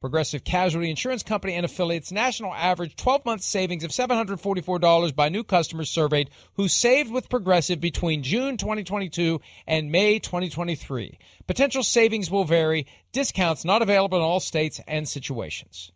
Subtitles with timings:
[0.00, 5.42] Progressive Casualty Insurance Company and affiliates national average 12 month savings of $744 by new
[5.42, 11.18] customers surveyed who saved with Progressive between June 2022 and May 2023.
[11.48, 15.90] Potential savings will vary, discounts not available in all states and situations.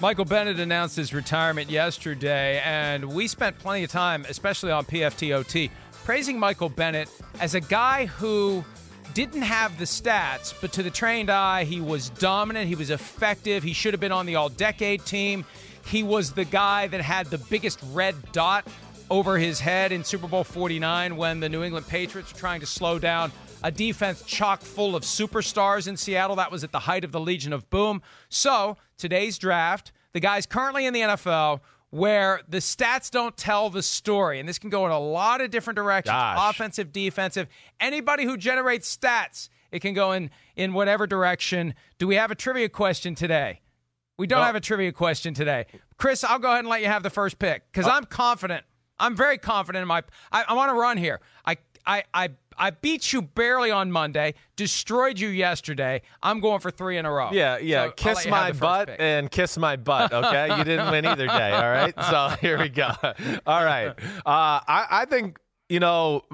[0.00, 5.70] Michael Bennett announced his retirement yesterday, and we spent plenty of time, especially on PFTOT,
[6.10, 7.08] praising Michael Bennett
[7.38, 8.64] as a guy who
[9.14, 12.66] didn't have the stats, but to the trained eye, he was dominant.
[12.66, 13.62] He was effective.
[13.62, 15.44] He should have been on the all decade team.
[15.86, 18.66] He was the guy that had the biggest red dot
[19.08, 22.66] over his head in Super Bowl 49 when the New England Patriots were trying to
[22.66, 23.30] slow down
[23.62, 26.34] a defense chock full of superstars in Seattle.
[26.34, 28.02] That was at the height of the Legion of Boom.
[28.28, 33.82] So, today's draft, the guy's currently in the NFL where the stats don't tell the
[33.82, 34.38] story.
[34.38, 36.50] And this can go in a lot of different directions Gosh.
[36.50, 37.48] offensive, defensive.
[37.80, 41.74] Anybody who generates stats, it can go in, in whatever direction.
[41.98, 43.60] Do we have a trivia question today?
[44.18, 44.46] We don't No.
[44.46, 45.66] have a trivia question today.
[45.96, 47.90] Chris, I'll go ahead and let you have the first pick because oh.
[47.90, 48.64] I'm confident.
[48.98, 50.02] I'm very confident in my.
[50.30, 51.20] I, I want to run here.
[51.46, 51.56] I,
[51.90, 56.02] I, I, I beat you barely on Monday, destroyed you yesterday.
[56.22, 57.30] I'm going for three in a row.
[57.32, 57.86] Yeah, yeah.
[57.86, 58.96] So kiss my butt pick.
[59.00, 60.12] and kiss my butt.
[60.12, 61.50] Okay, you didn't win either day.
[61.50, 61.94] All right.
[62.08, 62.90] So here we go.
[63.46, 63.88] All right.
[63.88, 63.92] Uh,
[64.24, 65.38] I, I think
[65.70, 66.24] you know,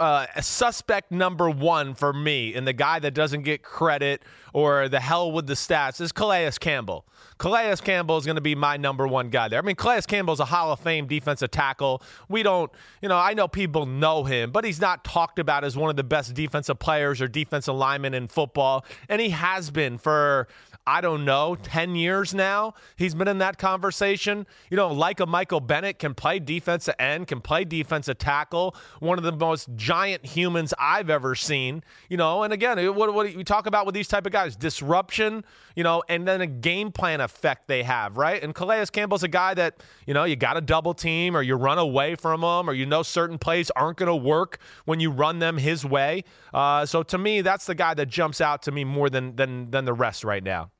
[0.00, 4.22] uh, suspect number one for me, and the guy that doesn't get credit
[4.54, 7.04] or the hell with the stats is Calais Campbell.
[7.36, 9.58] Calais Campbell is going to be my number one guy there.
[9.58, 12.02] I mean, Calais Campbell is a Hall of Fame defensive tackle.
[12.30, 12.72] We don't,
[13.02, 15.96] you know, I know people know him, but he's not talked about as one of
[15.96, 20.48] the best defensive players or defensive linemen in football, and he has been for
[20.86, 22.74] I don't know, 10 years now.
[22.96, 24.46] He's been in that conversation.
[24.70, 29.18] You know, like a Michael Bennett can play defensive end, can play defensive tackle, one
[29.18, 31.82] of the most giant humans I've ever seen.
[32.08, 35.44] You know, and again, what, what we talk about with these type of guys, disruption,
[35.74, 38.42] you know, and then a game plan effect they have, right?
[38.42, 41.56] And Calais Campbell's a guy that, you know, you got a double team or you
[41.56, 45.10] run away from him or you know certain plays aren't going to work when you
[45.10, 46.22] run them his way.
[46.54, 49.70] Uh, so to me, that's the guy that jumps out to me more than than
[49.70, 50.70] than the rest right now.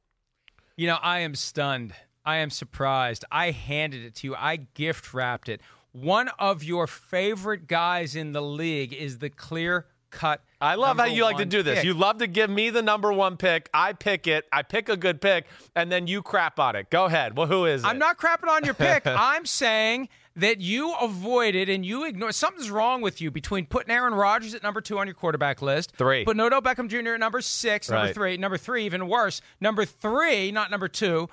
[0.76, 1.94] You know, I am stunned.
[2.24, 3.24] I am surprised.
[3.30, 4.34] I handed it to you.
[4.34, 5.60] I gift wrapped it.
[5.92, 10.42] One of your favorite guys in the league is the clear cut.
[10.60, 11.76] I love how you like to do this.
[11.76, 11.84] pick.
[11.84, 13.70] You love to give me the number one pick.
[13.72, 14.44] I pick it.
[14.52, 16.90] I pick a good pick, and then you crap on it.
[16.90, 17.36] Go ahead.
[17.36, 17.86] Well, who is it?
[17.86, 19.02] I'm not crapping on your pick.
[19.06, 24.14] I'm saying that you avoided and you ignored something's wrong with you between putting Aaron
[24.14, 26.24] Rodgers at number two on your quarterback list, Three.
[26.24, 27.14] putting Odell Beckham Jr.
[27.14, 28.14] at number six, number Right.
[28.14, 31.28] three, number three, even worse, number three, not number two,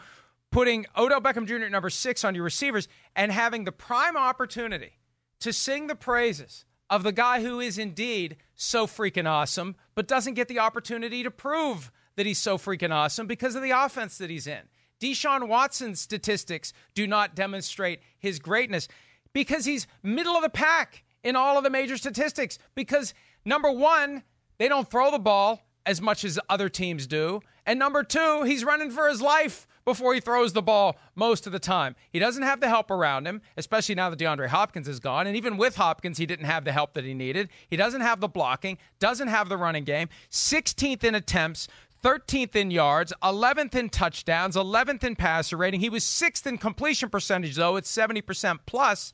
[0.51, 1.65] putting Odell Beckham Jr.
[1.65, 4.99] at number six on your receivers, and having the prime opportunity
[5.39, 10.35] to sing the praises of the guy who is indeed so freaking awesome, but doesn't
[10.35, 14.29] get the opportunity to prove that he's so freaking awesome because of the offense that
[14.29, 14.61] he's in.
[15.03, 18.87] Deshaun Watson's statistics do not demonstrate his greatness
[19.33, 22.57] because he's middle of the pack in all of the major statistics.
[22.73, 23.13] Because
[23.43, 24.23] number one,
[24.59, 27.41] they don't throw the ball as much as other teams do.
[27.65, 31.51] And number two, he's running for his life before he throws the ball most of
[31.51, 31.95] the time.
[32.09, 35.27] He doesn't have the help around him, especially now that DeAndre Hopkins is gone.
[35.27, 37.49] And even with Hopkins, he didn't have the help that he needed.
[37.67, 40.09] He doesn't have the blocking, doesn't have the running game.
[40.31, 41.67] 16th in attempts,
[42.03, 45.79] 13th in yards, 11th in touchdowns, 11th in passer rating.
[45.79, 47.77] He was sixth in completion percentage, though.
[47.77, 49.13] It's 70% plus.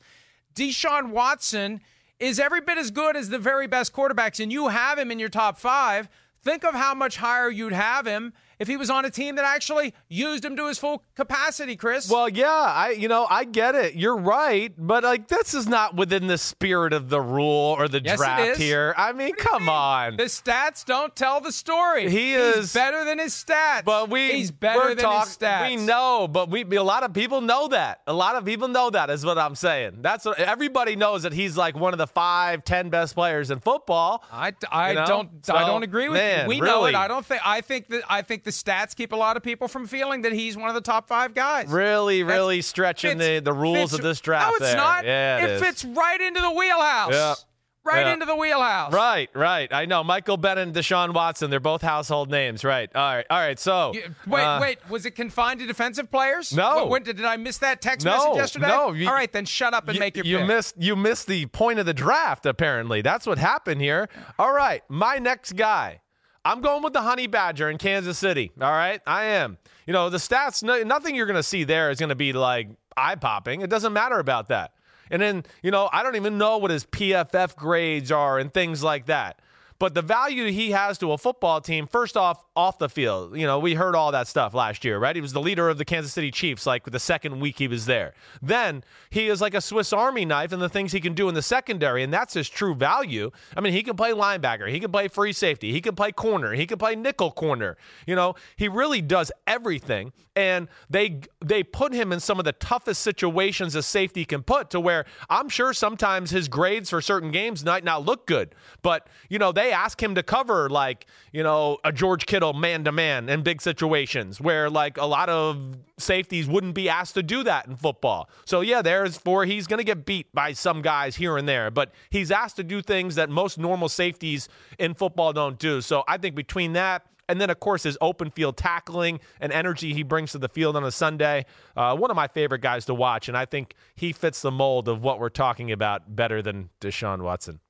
[0.54, 1.80] Deshaun Watson
[2.18, 5.18] is every bit as good as the very best quarterbacks, and you have him in
[5.18, 6.08] your top five,
[6.42, 9.44] think of how much higher you'd have him if he was on a team that
[9.44, 12.08] actually used him to his full capacity, Chris.
[12.08, 13.94] Well, yeah, I you know, I get it.
[13.96, 18.02] You're right, but like this is not within the spirit of the rule or the
[18.04, 18.94] yes, draft here.
[18.96, 19.70] I mean, come mean?
[19.70, 20.16] on.
[20.18, 22.08] The stats don't tell the story.
[22.10, 23.84] He He's is better than his stats.
[23.84, 25.68] But we He's better than talk, his stats.
[25.68, 28.02] We know, but we a lot of people know that.
[28.06, 30.02] A lot of people know that is what I'm saying.
[30.02, 33.60] That's what everybody knows that he's like one of the five, ten best players in
[33.60, 34.22] football.
[34.30, 35.06] I, I you know?
[35.06, 36.48] don't So, I don't agree with man, you.
[36.48, 36.66] We really.
[36.70, 36.94] know it.
[36.94, 39.68] I don't think I think that I think the stats keep a lot of people
[39.68, 41.68] from feeling that he's one of the top five guys.
[41.68, 44.50] Really, That's- really stretching fits- the, the rules fits- of this draft.
[44.50, 44.76] No, it's there.
[44.76, 45.04] not.
[45.04, 47.12] Yeah, it, it fits right into the wheelhouse.
[47.12, 47.34] Yeah.
[47.82, 48.12] Right Yeah.
[48.12, 48.92] into the wheelhouse.
[48.92, 49.72] Right, right.
[49.72, 50.04] I know.
[50.04, 52.62] Michael Bennett and Deshaun Watson, they're both household names.
[52.62, 52.90] Right.
[52.94, 53.24] All right.
[53.30, 53.58] All right.
[53.58, 53.94] So.
[53.94, 54.78] You- wait, uh, wait.
[54.90, 56.52] Was it confined to defensive players?
[56.54, 56.74] No.
[56.76, 58.68] What, when- did I miss that text No, message yesterday?
[58.68, 60.46] no, you- All right, then shut up and you, make your you pick.
[60.46, 64.08] missed you missed the point of the draft apparently that's what happened here
[64.38, 66.00] all right my next guy
[66.44, 69.00] i'm going with the honey badger in kansas city all right?
[69.06, 69.58] I am.
[69.86, 72.32] You know the stats no, nothing you're going to see there is going to be
[72.32, 74.72] like eye popping it doesn't matter about that.
[75.10, 78.82] And then you know i don't even know what his pff grades are and things
[78.82, 79.40] like that
[79.80, 83.46] but the value he has to a football team, first off, off the field, you
[83.46, 85.16] know, we heard all that stuff last year, right?
[85.16, 87.86] He was the leader of the Kansas City Chiefs, like the second week he was
[87.86, 88.12] there.
[88.42, 91.34] Then he is like a Swiss Army knife and the things he can do in
[91.34, 93.30] the secondary, and that's his true value.
[93.56, 96.52] I mean, he can play linebacker, he can play free safety, he can play corner,
[96.52, 97.78] he can play nickel corner.
[98.06, 100.12] You know, he really does everything.
[100.36, 104.70] And they they put him in some of the toughest situations a safety can put
[104.70, 108.54] to where I'm sure sometimes his grades for certain games might not look good.
[108.82, 112.84] But, you know, they ask him to cover like, you know, a George Kittle man
[112.84, 117.22] to man in big situations where like a lot of safeties wouldn't be asked to
[117.22, 118.28] do that in football.
[118.44, 121.70] So yeah, there's for he's going to get beat by some guys here and there,
[121.70, 125.80] but he's asked to do things that most normal safeties in football don't do.
[125.80, 129.94] So I think between that and then, of course, his open field tackling and energy
[129.94, 131.46] he brings to the field on a Sunday.
[131.76, 134.88] Uh, one of my favorite guys to watch, and I think he fits the mold
[134.88, 137.60] of what we're talking about better than Deshaun Watson.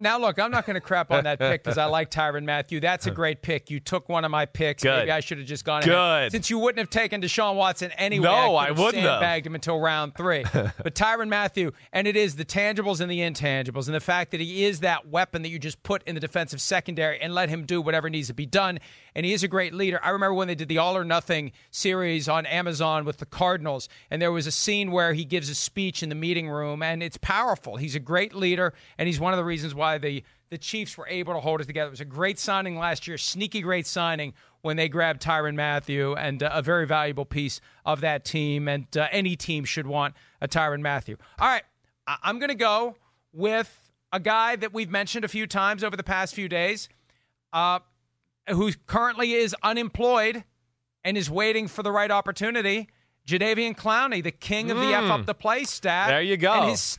[0.00, 2.78] Now, look, I'm not going to crap on that pick because I like Tyrann Mathieu.
[2.78, 3.68] That's a great pick.
[3.68, 4.84] You took one of my picks.
[4.84, 4.96] Good.
[4.96, 5.92] Maybe I should have just gone Good.
[5.92, 6.32] ahead.
[6.32, 8.24] Since you wouldn't have taken Deshaun Watson anyway.
[8.28, 9.20] No, I, I wouldn't have.
[9.20, 10.44] bagged him until round three.
[10.52, 14.40] but Tyrann Mathieu, and it is the tangibles and the intangibles, and the fact that
[14.40, 17.66] he is that weapon that you just put in the defensive secondary and let him
[17.66, 18.78] do whatever needs to be done.
[19.18, 19.98] And he is a great leader.
[20.00, 23.88] I remember when they did the All or Nothing series on Amazon with the Cardinals,
[24.12, 27.02] and there was a scene where he gives a speech in the meeting room, and
[27.02, 27.78] it's powerful.
[27.78, 31.08] He's a great leader, and he's one of the reasons why the the Chiefs were
[31.08, 31.88] able to hold it together.
[31.88, 36.14] It was a great signing last year, sneaky great signing when they grabbed Tyrann Mathieu,
[36.14, 38.68] and uh, a very valuable piece of that team.
[38.68, 41.16] And uh, any team should want a Tyrann Mathieu.
[41.40, 41.64] All right,
[42.06, 42.94] I- I'm going to go
[43.32, 46.88] with a guy that we've mentioned a few times over the past few days,
[47.52, 47.80] uh,
[48.50, 50.44] who currently is unemployed
[51.04, 52.88] and is waiting for the right opportunity.
[53.26, 55.10] Jadeveon Clowney, the king of the F hmm.
[55.10, 56.08] up the play stat.
[56.08, 56.52] There you go.
[56.52, 56.98] And his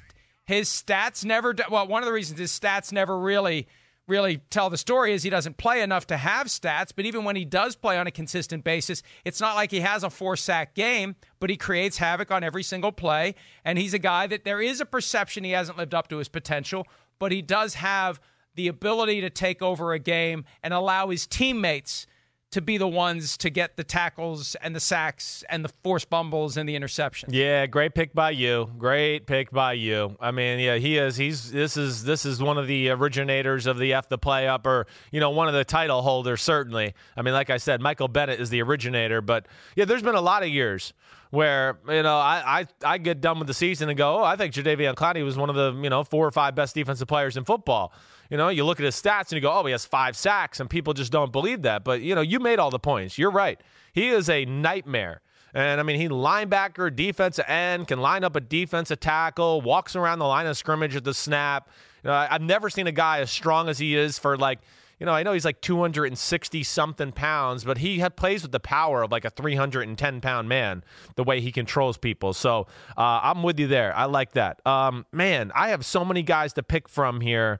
[0.49, 3.67] his stats never well one of the reasons his stats never really
[4.07, 7.35] really tell the story is he doesn't play enough to have stats but even when
[7.35, 10.73] he does play on a consistent basis it's not like he has a four sack
[10.73, 14.59] game but he creates havoc on every single play and he's a guy that there
[14.59, 16.87] is a perception he hasn't lived up to his potential
[17.19, 18.19] but he does have
[18.59, 22.05] the ability to take over a game and allow his teammates
[22.51, 26.57] to be the ones to get the tackles and the sacks and the forced fumbles
[26.57, 27.29] and the interceptions.
[27.29, 28.69] Yeah, great pick by you.
[28.77, 30.17] Great pick by you.
[30.19, 31.15] I mean, yeah, he is.
[31.15, 34.67] He's this is this is one of the originators of the F the play up,
[34.67, 36.41] or you know, one of the title holders.
[36.41, 36.95] Certainly.
[37.15, 39.47] I mean, like I said, Michael Bennett is the originator, but
[39.77, 40.91] yeah, there's been a lot of years
[41.29, 44.35] where you know I I, I get done with the season and go, oh, I
[44.35, 47.37] think Jadeveon Clowney was one of the you know four or five best defensive players
[47.37, 47.93] in football.
[48.29, 50.59] You know, you look at his stats and you go, oh, he has five sacks,
[50.59, 51.83] and people just don't believe that.
[51.83, 53.17] But you know, you made all the points.
[53.17, 53.59] You're right.
[53.93, 55.21] He is a nightmare.
[55.53, 60.19] And I mean, he linebacker, defensive end, can line up a defensive tackle, walks around
[60.19, 61.69] the line of scrimmage at the snap.
[62.03, 64.59] You know, I've never seen a guy as strong as he is for like,
[64.99, 69.01] you know, I know he's like 260 something pounds, but he plays with the power
[69.01, 70.83] of like a 310 pound man,
[71.15, 72.33] the way he controls people.
[72.33, 72.67] So
[72.97, 73.95] uh, I'm with you there.
[73.95, 74.65] I like that.
[74.67, 77.59] Um, man, I have so many guys to pick from here.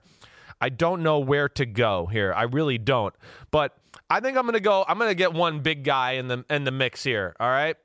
[0.60, 2.32] I don't know where to go here.
[2.34, 3.14] I really don't.
[3.50, 3.76] But
[4.08, 6.44] I think I'm going to go I'm going to get one big guy in the
[6.50, 7.76] in the mix here, all right?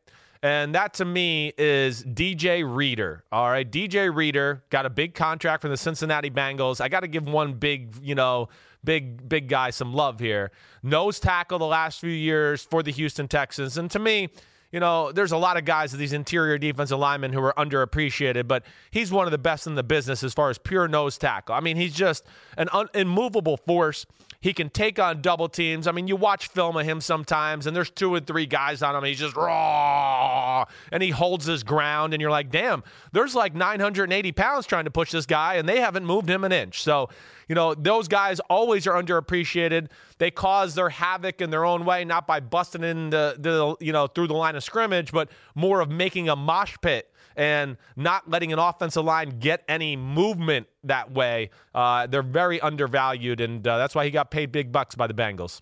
[0.44, 3.24] And that to me is DJ Reader.
[3.32, 6.82] All right, DJ Reader got a big contract from the Cincinnati Bengals.
[6.82, 8.50] I got to give one big, you know,
[8.84, 10.52] big big guy some love here.
[10.84, 13.78] Nose tackle the last few years for the Houston Texans.
[13.78, 14.30] And to me,
[14.76, 18.46] you know, there's a lot of guys of these interior defensive linemen who are underappreciated,
[18.46, 21.56] but he's one of the best in the business as far as pure nose tackle.
[21.56, 22.26] I mean, he's just
[22.58, 24.06] an un- immovable force.
[24.46, 25.88] He can take on double teams.
[25.88, 28.96] I mean, you watch film of him sometimes, and there's two or three guys on
[28.96, 29.04] him.
[29.04, 34.32] he's just raw, and he holds his ground, and you're like, damn, there's like 980
[34.34, 36.84] pounds trying to push this guy, and they haven't moved him an inch.
[36.84, 37.10] So,
[37.50, 39.88] you know, those guys always are underappreciated.
[40.20, 43.94] They cause their havoc in their own way, not by busting in the, the you
[43.94, 48.30] know through the line of scrimmage, but more of making a mosh pit and not
[48.30, 51.50] letting an offensive line get any movement that way.
[51.74, 55.14] Uh, they're very undervalued, and uh, that's why he got paid big bucks by the
[55.14, 55.62] Bengals.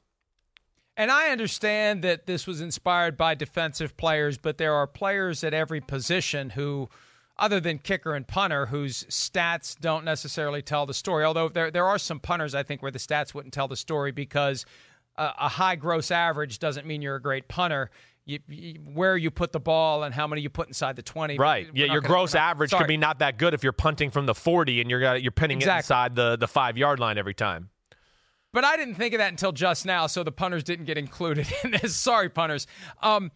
[0.95, 5.53] And I understand that this was inspired by defensive players, but there are players at
[5.53, 6.89] every position who
[7.37, 11.25] other than kicker and punter, whose stats don't necessarily tell the story.
[11.25, 14.11] Although there there are some punters I think where the stats wouldn't tell the story
[14.11, 14.65] because
[15.17, 17.89] a, a high gross average doesn't mean you're a great punter.
[18.25, 21.37] You, you, where you put the ball and how many you put inside the 20.
[21.37, 21.67] Right.
[21.73, 22.83] Yeah, your gonna, gross not, average sorry.
[22.83, 25.57] could be not that good if you're punting from the 40 and you're you're pinning
[25.57, 25.77] exactly.
[25.77, 27.69] it inside the the 5-yard line every time.
[28.53, 31.51] But I didn't think of that until just now, so the punters didn't get included
[31.63, 31.95] in this.
[31.95, 32.67] Sorry, punters.
[33.01, 33.31] Um,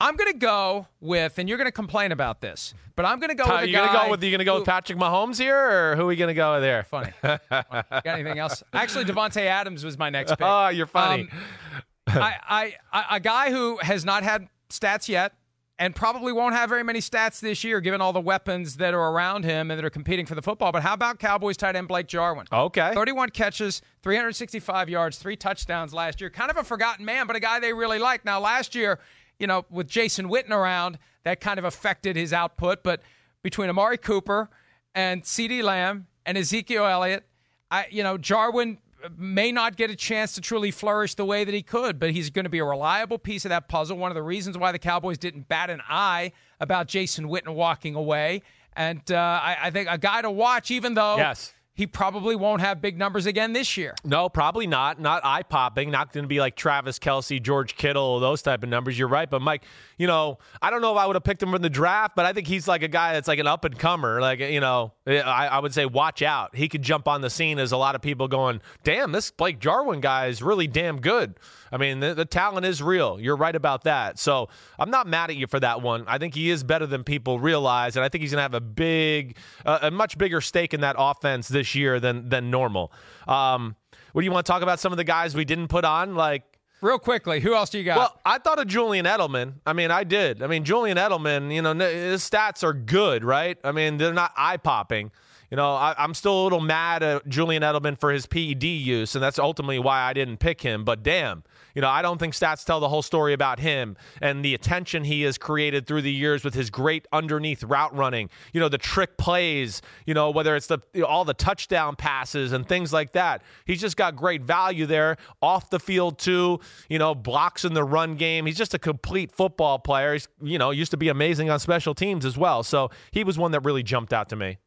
[0.00, 3.28] I'm going to go with, and you're going to complain about this, but I'm going
[3.28, 3.70] to go Ty, with.
[3.70, 4.24] You going to go with?
[4.24, 6.54] You going to go with Patrick Mahomes here, or who are we going to go
[6.54, 6.82] with there?
[6.82, 7.12] Funny.
[7.22, 8.64] Got anything else?
[8.72, 10.40] Actually, Davante Adams was my next pick.
[10.40, 11.28] Oh, you're funny.
[11.30, 11.82] Um,
[12.20, 15.32] I, I, a guy who has not had stats yet,
[15.78, 19.12] and probably won't have very many stats this year, given all the weapons that are
[19.12, 20.70] around him and that are competing for the football.
[20.70, 22.46] But how about Cowboys tight end Blake Jarwin?
[22.52, 22.92] Okay.
[22.94, 26.30] 31 catches, 365 yards, three touchdowns last year.
[26.30, 28.24] Kind of a forgotten man, but a guy they really like.
[28.24, 29.00] Now, last year,
[29.38, 32.82] you know, with Jason Witten around, that kind of affected his output.
[32.82, 33.02] But
[33.42, 34.50] between Amari Cooper
[34.94, 37.24] and CeeDee Lamb and Ezekiel Elliott,
[37.70, 38.78] I, you know, Jarwin
[39.16, 42.30] may not get a chance to truly flourish the way that he could, but he's
[42.30, 43.96] going to be a reliable piece of that puzzle.
[43.96, 47.94] One of the reasons why the Cowboys didn't bat an eye about Jason Witten walking
[47.94, 48.42] away.
[48.74, 52.60] And uh, I, I, think a guy to watch, even though yes he probably won't
[52.60, 53.94] have big numbers again this year.
[54.04, 55.00] No, probably not.
[55.00, 55.90] Not eye popping.
[55.90, 58.98] Not going to be like Travis Kelce, George Kittle, those type of numbers.
[58.98, 59.64] You're right, but Mike,
[60.02, 62.26] you know, I don't know if I would have picked him from the draft, but
[62.26, 64.20] I think he's like a guy that's like an up and comer.
[64.20, 66.56] Like you know, I, I, would say watch out.
[66.56, 69.60] He could jump on the scene as a lot of people going, "Damn, this Blake
[69.60, 71.38] Jarwin guy is really damn good."
[71.70, 73.20] I mean, the, the talent is real.
[73.20, 74.18] You're right about that.
[74.18, 76.04] So I'm not mad at you for that one.
[76.08, 78.54] I think he is better than people realize, and I think he's going to have
[78.54, 82.92] a big, uh, a much bigger stake in that offense this year than than normal.
[83.28, 83.76] Um,
[84.14, 84.80] what do you want to talk about?
[84.80, 86.42] Some of the guys we didn't put on, like
[86.82, 87.96] Real quickly, who else do you got?
[87.96, 89.54] Well, I thought of Julian Edelman.
[89.64, 90.42] I mean, I did.
[90.42, 93.56] I mean, Julian Edelman, you know, his stats are good, right?
[93.62, 95.12] I mean, they're not eye popping.
[95.48, 99.14] You know, I, am still a little mad at Julian Edelman for his PED use,
[99.14, 100.82] and that's ultimately why I didn't pick him.
[100.82, 104.44] But damn, you know, I don't think stats tell the whole story about him and
[104.44, 108.30] the attention he has created through the years with his great underneath route running.
[108.52, 109.82] You know, the trick plays.
[110.06, 113.42] You know, whether it's the all the touchdown passes and things like that.
[113.64, 116.60] He's just got great value there off the field too.
[116.88, 118.46] You know, blocks in the run game.
[118.46, 120.12] He's just a complete football player.
[120.12, 122.62] He's you know used to be amazing on special teams as well.
[122.62, 124.58] So he was one that really jumped out to me.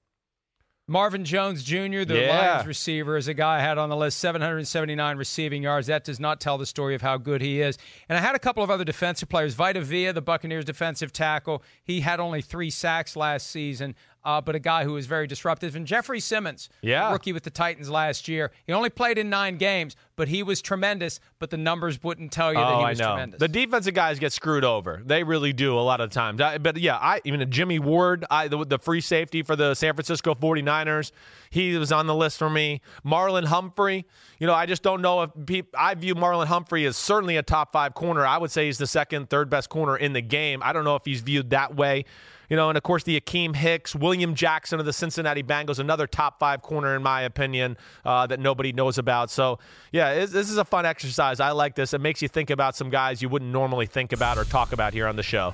[0.88, 2.54] Marvin Jones Jr., the yeah.
[2.54, 5.88] Lions receiver, is a guy I had on the list, 779 receiving yards.
[5.88, 7.80] That does not tell the story of how good he is.
[8.08, 9.56] And I had a couple of other defensive players.
[9.56, 14.56] Vita Vea, the Buccaneers defensive tackle, he had only three sacks last season uh, but
[14.56, 15.76] a guy who was very disruptive.
[15.76, 17.12] And Jeffery Simmons, yeah.
[17.12, 18.52] rookie with the Titans last year.
[18.66, 21.20] He only played in nine games, but he was tremendous.
[21.38, 23.10] But the numbers wouldn't tell you oh, that he was I know.
[23.12, 23.40] tremendous.
[23.40, 25.02] The defensive guys get screwed over.
[25.06, 26.42] They really do a lot of times.
[26.42, 29.94] I, but yeah, I even Jimmy Ward, I, the, the free safety for the San
[29.94, 31.12] Francisco 49ers,
[31.52, 32.82] he was on the list for me.
[33.06, 34.06] Marlon Humphrey,
[34.40, 37.44] you know, I just don't know if people, I view Marlon Humphrey as certainly a
[37.44, 38.26] top five corner.
[38.26, 40.62] I would say he's the second, third best corner in the game.
[40.64, 42.06] I don't know if he's viewed that way.
[42.50, 46.08] You know, and of course the Akiem Hicks, William Jackson of the Cincinnati Bengals, another
[46.08, 49.30] top five corner in my opinion uh, that nobody knows about.
[49.30, 49.60] So
[49.92, 51.40] yeah, this is a fun exercise.
[51.40, 51.94] I like this.
[51.94, 54.94] It makes you think about some guys you wouldn't normally think about or talk about
[54.94, 55.54] here on the show.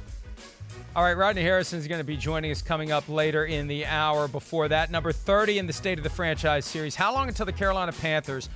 [0.94, 3.86] All right, Rodney Harrison is going to be joining us coming up later in the
[3.86, 4.28] hour.
[4.28, 6.96] Before that, number 30 in the State of the Franchise series.
[6.96, 8.50] How long until the Carolina Panthers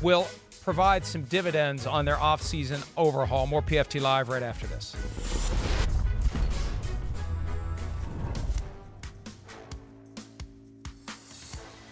[0.00, 0.26] will
[0.62, 3.46] provide some dividends on their offseason overhaul?
[3.46, 4.96] More PFT Live right after this.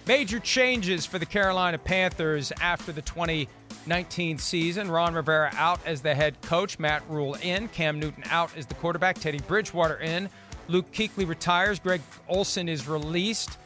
[0.07, 4.91] Major changes for the Carolina Panthers after the 2019 season.
[4.91, 8.75] Ron Rivera out as the head coach, Matt Rhule in, Cam Newton out as the
[8.75, 10.29] quarterback, Teddy Bridgewater in,
[10.69, 13.59] Luke Kuechly retires, Greg Olsen is released.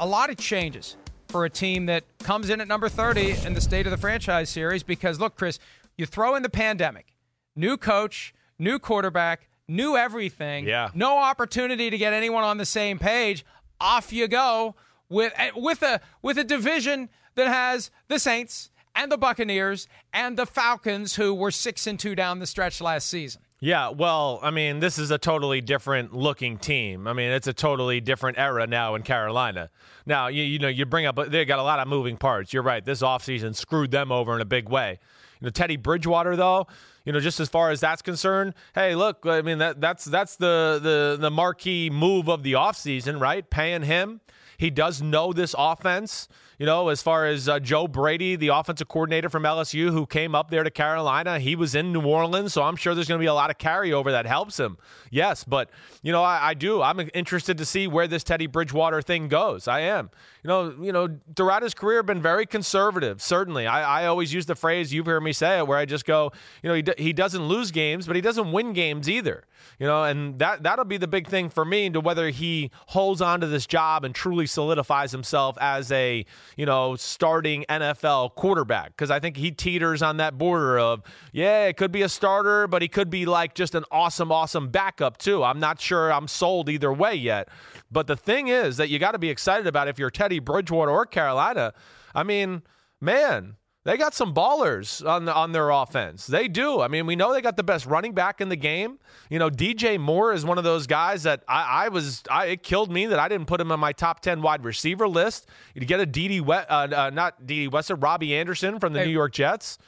[0.00, 0.96] A lot of changes
[1.28, 4.48] for a team that comes in at number 30 in the state of the franchise
[4.48, 5.58] series because, look, Chris,
[5.96, 7.14] you throw in the pandemic,
[7.54, 10.66] new coach, new quarterback, new everything.
[10.66, 10.88] Yeah.
[10.94, 13.44] No opportunity to get anyone on the same page.
[13.80, 14.74] Off you go
[15.08, 20.36] with eh, with a with a division that has the Saints and the Buccaneers and
[20.36, 23.42] the Falcons, who were six and two down the stretch last season.
[23.60, 27.08] Yeah, well, I mean, this is a totally different looking team.
[27.08, 29.70] I mean, it's a totally different era now in Carolina.
[30.06, 32.52] Now, you, you know, you bring up, they got a lot of moving parts.
[32.52, 32.84] You're right.
[32.84, 35.00] This offseason screwed them over in a big way.
[35.40, 36.68] You know, Teddy Bridgewater, though,
[37.04, 40.36] you know, just as far as that's concerned, hey, look, I mean, that that's that's
[40.36, 43.48] the the the marquee move of the offseason, right?
[43.48, 44.20] Paying him.
[44.58, 48.88] He does know this offense you know, as far as uh, Joe Brady, the offensive
[48.88, 52.62] coordinator from LSU who came up there to Carolina, he was in New Orleans, so
[52.62, 54.76] I'm sure there's going to be a lot of carryover that helps him.
[55.10, 55.70] Yes, but,
[56.02, 56.82] you know, I, I do.
[56.82, 59.68] I'm interested to see where this Teddy Bridgewater thing goes.
[59.68, 60.10] I am.
[60.42, 63.22] You know, you know, throughout his career, been very conservative.
[63.22, 66.04] Certainly, I, I always use the phrase you've heard me say it, where I just
[66.04, 69.44] go, you know, he, d- he doesn't lose games, but he doesn't win games either.
[69.78, 73.20] You know, and that that'll be the big thing for me to whether he holds
[73.20, 76.24] on to this job and truly solidifies himself as a
[76.56, 81.02] you know starting NFL quarterback because I think he teeters on that border of
[81.32, 84.68] yeah, it could be a starter, but he could be like just an awesome, awesome
[84.68, 85.44] backup too.
[85.44, 87.48] I'm not sure I'm sold either way yet.
[87.90, 90.90] But the thing is that you got to be excited about if you're Teddy Bridgewater
[90.90, 91.74] or Carolina.
[92.14, 92.62] I mean,
[93.00, 93.57] man,
[93.88, 96.26] they got some ballers on the, on their offense.
[96.26, 96.82] They do.
[96.82, 98.98] I mean, we know they got the best running back in the game.
[99.30, 102.22] You know, DJ Moore is one of those guys that I, I was.
[102.30, 105.08] I, it killed me that I didn't put him on my top ten wide receiver
[105.08, 105.48] list.
[105.72, 109.12] You get a DD, uh, uh, not DD West, Robbie Anderson from the hey, New
[109.12, 109.78] York Jets.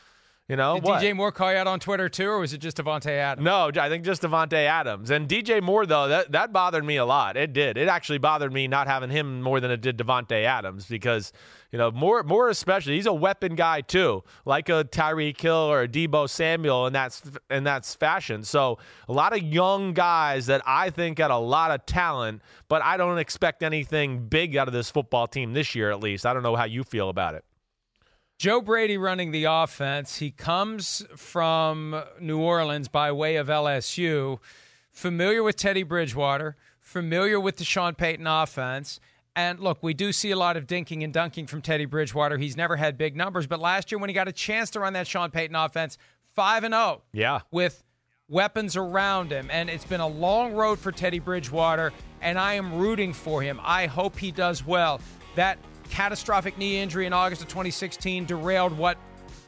[0.51, 1.01] You know, Did what?
[1.01, 3.45] DJ Moore call you out on Twitter too, or was it just Davante Adams?
[3.45, 5.13] No, I think just Davante Adams.
[5.13, 7.37] And DJ Moore though, that that bothered me a lot.
[7.37, 7.77] It did.
[7.77, 11.33] It actually bothered me not having him more than it did Davante Adams because
[11.71, 15.83] you know more more especially he's a weapon guy too, like a Tyreek Hill or
[15.83, 18.43] a Deebo Samuel, and that's and that's fashion.
[18.43, 22.83] So a lot of young guys that I think got a lot of talent, but
[22.83, 26.27] I don't expect anything big out of this football team this year at least.
[26.27, 27.45] I don't know how you feel about it.
[28.41, 30.17] Joe Brady running the offense.
[30.17, 34.39] He comes from New Orleans by way of LSU,
[34.91, 38.99] familiar with Teddy Bridgewater, familiar with the Sean Payton offense.
[39.37, 42.39] And look, we do see a lot of dinking and dunking from Teddy Bridgewater.
[42.39, 44.95] He's never had big numbers, but last year when he got a chance to run
[44.95, 45.99] that Sean Payton offense,
[46.35, 47.03] 5 and 0.
[47.13, 47.41] Yeah.
[47.51, 47.85] With
[48.27, 49.51] weapons around him.
[49.53, 53.61] And it's been a long road for Teddy Bridgewater, and I am rooting for him.
[53.63, 54.99] I hope he does well.
[55.35, 55.59] That
[55.91, 58.97] catastrophic knee injury in August of 2016 derailed what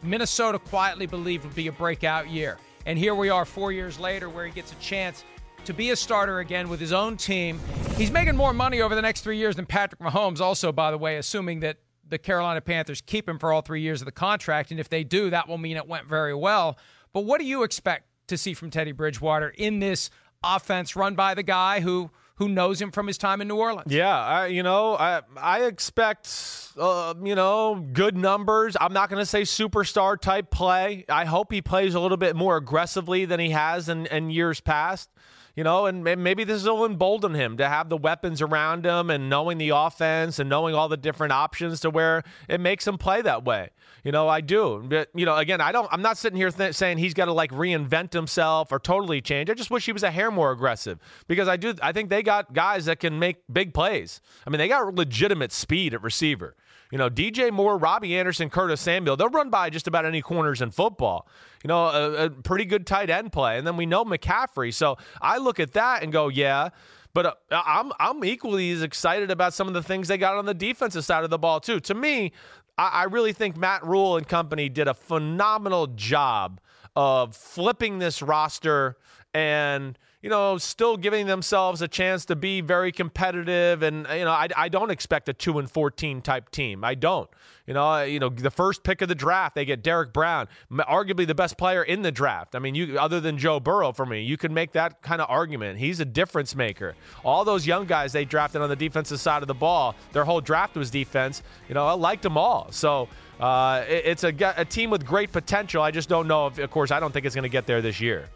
[0.03, 2.59] Minnesota quietly believed would be a breakout year.
[2.85, 5.25] And here we are four years later where he gets a chance
[5.65, 7.61] to be a starter again with his own team.
[7.97, 10.99] He's making more money over the next three years than Patrick Mahomes, also, by the
[10.99, 11.79] way, assuming that
[12.09, 14.73] the Carolina Panthers keep him for all three years of the contract.
[14.73, 16.77] And if they do, that will mean it went very well.
[17.13, 20.11] But what do you expect to see from Teddy Bridgewater in this
[20.43, 22.11] offense run by the guy who
[22.43, 23.93] who knows him from his time in New Orleans.
[23.93, 26.29] Yeah, I, you know, I I expect
[26.77, 28.77] uh, you know good numbers.
[28.81, 31.05] I'm not going to say superstar type play.
[31.09, 34.61] I hope he plays a little bit more aggressively than he has in, in years
[34.61, 35.09] past
[35.55, 39.29] you know, and maybe this will embolden him to have the weapons around him and
[39.29, 43.21] knowing the offense and knowing all the different options to where it makes him play
[43.23, 43.71] that way.
[44.03, 44.83] You know, I do.
[44.85, 47.33] But, you know, again, I don't, I'm not sitting here th- saying he's got to
[47.33, 49.51] like reinvent himself or totally change.
[49.51, 52.23] I just wish he was a hair more aggressive because I do, I think they
[52.23, 54.21] got guys that can make big plays.
[54.47, 56.57] I mean, they got legitimate speed at receiver.
[56.93, 60.61] You know, DJ Moore, Robbie Anderson, Curtis Samuel, they'll run by just about any corners
[60.61, 61.27] in football.
[61.65, 63.57] You know, a, a pretty good tight end play.
[63.57, 64.75] And then we know McCaffrey.
[64.75, 66.69] So I look at that and go, yeah.
[67.15, 70.45] But uh, I'm I'm equally as excited about some of the things they got on
[70.45, 71.81] the defensive side of the ball too.
[71.81, 72.33] To me,
[72.77, 76.61] I, I really think Matt Rhule and company did a phenomenal job
[76.95, 78.99] of flipping this roster
[79.33, 83.83] and you know, still giving themselves a chance to be very competitive.
[83.83, 86.85] And you know, I, I don't expect a two and fourteen type team.
[86.85, 87.29] I don't.
[87.67, 91.27] You know, you know, the first pick of the draft, they get Derrick Brown, arguably
[91.27, 92.57] the best player in the draft.
[92.57, 95.29] I mean, you other than Joe Burrow for me, you can make that kind of
[95.31, 95.79] argument.
[95.79, 96.95] He's a difference maker.
[97.25, 100.41] All those young guys they drafted on the defensive side of the ball, their whole
[100.41, 101.43] draft was defense.
[101.69, 102.71] You know, I liked them all.
[102.71, 103.09] So.
[103.41, 105.83] Uh, it, it's a, a team with great potential.
[105.83, 107.83] I just don't know if, of course, I don't think it's going to get there
[107.83, 108.29] this year.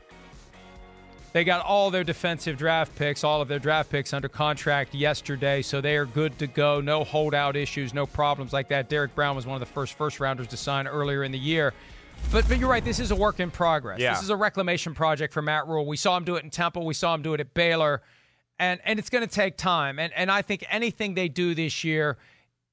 [1.37, 5.61] They got all their defensive draft picks, all of their draft picks under contract yesterday,
[5.61, 6.81] so they are good to go.
[6.81, 8.88] No holdout issues, no problems like that.
[8.88, 11.75] Derrick Brown was one of the first first rounders to sign earlier in the year.
[12.33, 14.01] But, but you're right, this is a work in progress.
[14.01, 14.14] Yeah.
[14.14, 15.85] This is a reclamation project for Matt Rhule.
[15.85, 18.01] We saw him do it in Temple, we saw him do it at Baylor,
[18.59, 19.99] and, and it's going to take time.
[19.99, 22.16] And, and I think anything they do this year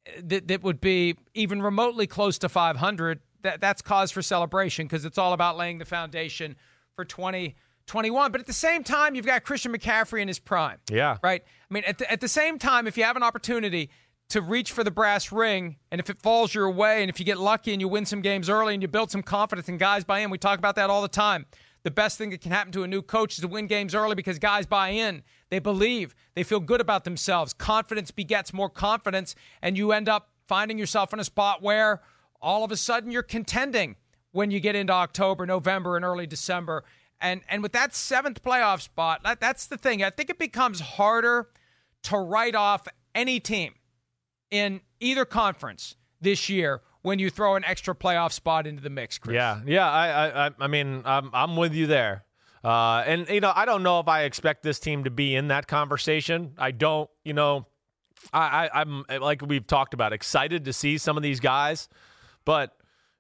[0.06, 4.86] eh, that, that would be even remotely close to 500, that, that's cause for celebration
[4.86, 6.56] because it's all about laying the foundation
[6.96, 7.56] for 20-
[7.88, 8.32] 21.
[8.32, 10.78] But at the same time, you've got Christian McCaffrey in his prime.
[10.90, 11.18] Yeah.
[11.24, 11.44] Right?
[11.46, 13.90] I mean, at the, at the same time, if you have an opportunity
[14.30, 17.26] to reach for the brass ring, and if it falls your way, and if you
[17.26, 20.04] get lucky and you win some games early and you build some confidence and guys
[20.04, 21.46] buy in, we talk about that all the time.
[21.84, 24.16] The best thing that can happen to a new coach is to win games early
[24.16, 25.22] because guys buy in.
[25.50, 26.16] They believe.
[26.34, 27.54] They feel good about themselves.
[27.54, 32.02] Confidence begets more confidence, and you end up finding yourself in a spot where
[32.42, 33.98] all of a sudden you're contending
[34.32, 36.84] when you get into October, November, and early December.
[37.22, 40.04] And and with that seventh playoff spot, that, that's the thing.
[40.04, 41.50] I think it becomes harder
[42.04, 43.74] to write off any team
[44.52, 49.18] in either conference this year when you throw an extra playoff spot into the mix,
[49.18, 49.36] Chris.
[49.36, 49.90] Yeah, yeah.
[49.90, 52.24] I, I, I mean, I'm, I'm with you there.
[52.64, 55.50] Uh, and you know, I don't know if I expect this team to be in
[55.50, 56.54] that conversation.
[56.58, 57.10] I don't.
[57.26, 57.68] You know,
[58.32, 61.90] I, I I'm like we've talked about, excited to see some of these guys,
[62.46, 62.78] but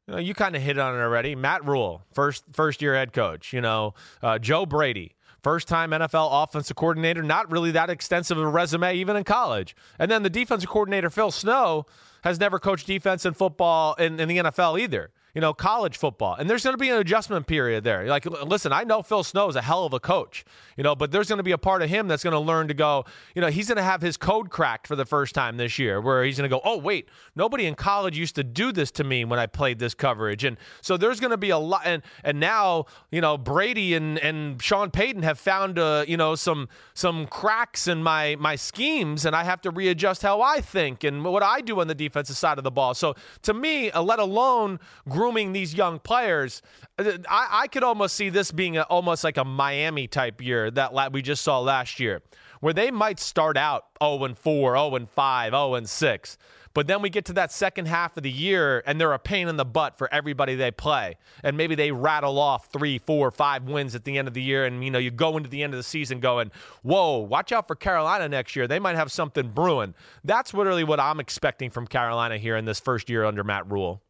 [0.07, 1.35] you know, you kind of hit on it already.
[1.35, 3.53] Matt Rhule, first first year head coach.
[3.53, 5.15] You know, uh, Joe Brady.
[5.41, 9.75] First time NFL offensive coordinator, not really that extensive a resume, even in college.
[9.99, 11.85] And then the defensive coordinator, Phil Snow,
[12.23, 16.35] has never coached defense in football in, in the NFL either you know, college football.
[16.35, 18.05] And there's going to be an adjustment period there.
[18.05, 20.45] Like, listen, I know Phil Snow is a hell of a coach,
[20.77, 22.67] you know, but there's going to be a part of him that's going to learn
[22.67, 25.57] to go, you know, he's going to have his code cracked for the first time
[25.57, 28.71] this year, where he's going to go, oh, wait, nobody in college used to do
[28.71, 30.43] this to me when I played this coverage.
[30.43, 31.81] And so there's going to be a lot.
[31.85, 36.35] And, and now, you know, Brady and, and Sean Payton have found, uh, you know,
[36.35, 41.03] some, some cracks in my, my schemes, and I have to readjust how I think
[41.03, 42.93] and what I do on the defensive side of the ball.
[42.93, 44.79] So to me, let alone
[45.23, 46.61] grooming these young players,
[46.99, 50.69] uh, I, I could almost see this being a, almost like a Miami type year
[50.71, 52.21] that we just saw last year,
[52.59, 56.37] where they might start out 0 and 4, 0 and 5, 0 and 6.
[56.73, 59.47] But then we get to that second half of the year, and they're a pain
[59.47, 61.15] in the butt for everybody they play.
[61.41, 64.65] And maybe they rattle off three, four, five wins at the end of the year,
[64.65, 67.69] and you know you go into the end of the season going, "Whoa, watch out
[67.69, 68.67] for Carolina next year.
[68.67, 69.93] They might have something brewing."
[70.25, 74.01] That's literally what I'm expecting from Carolina here in this first year under Matt Rhule.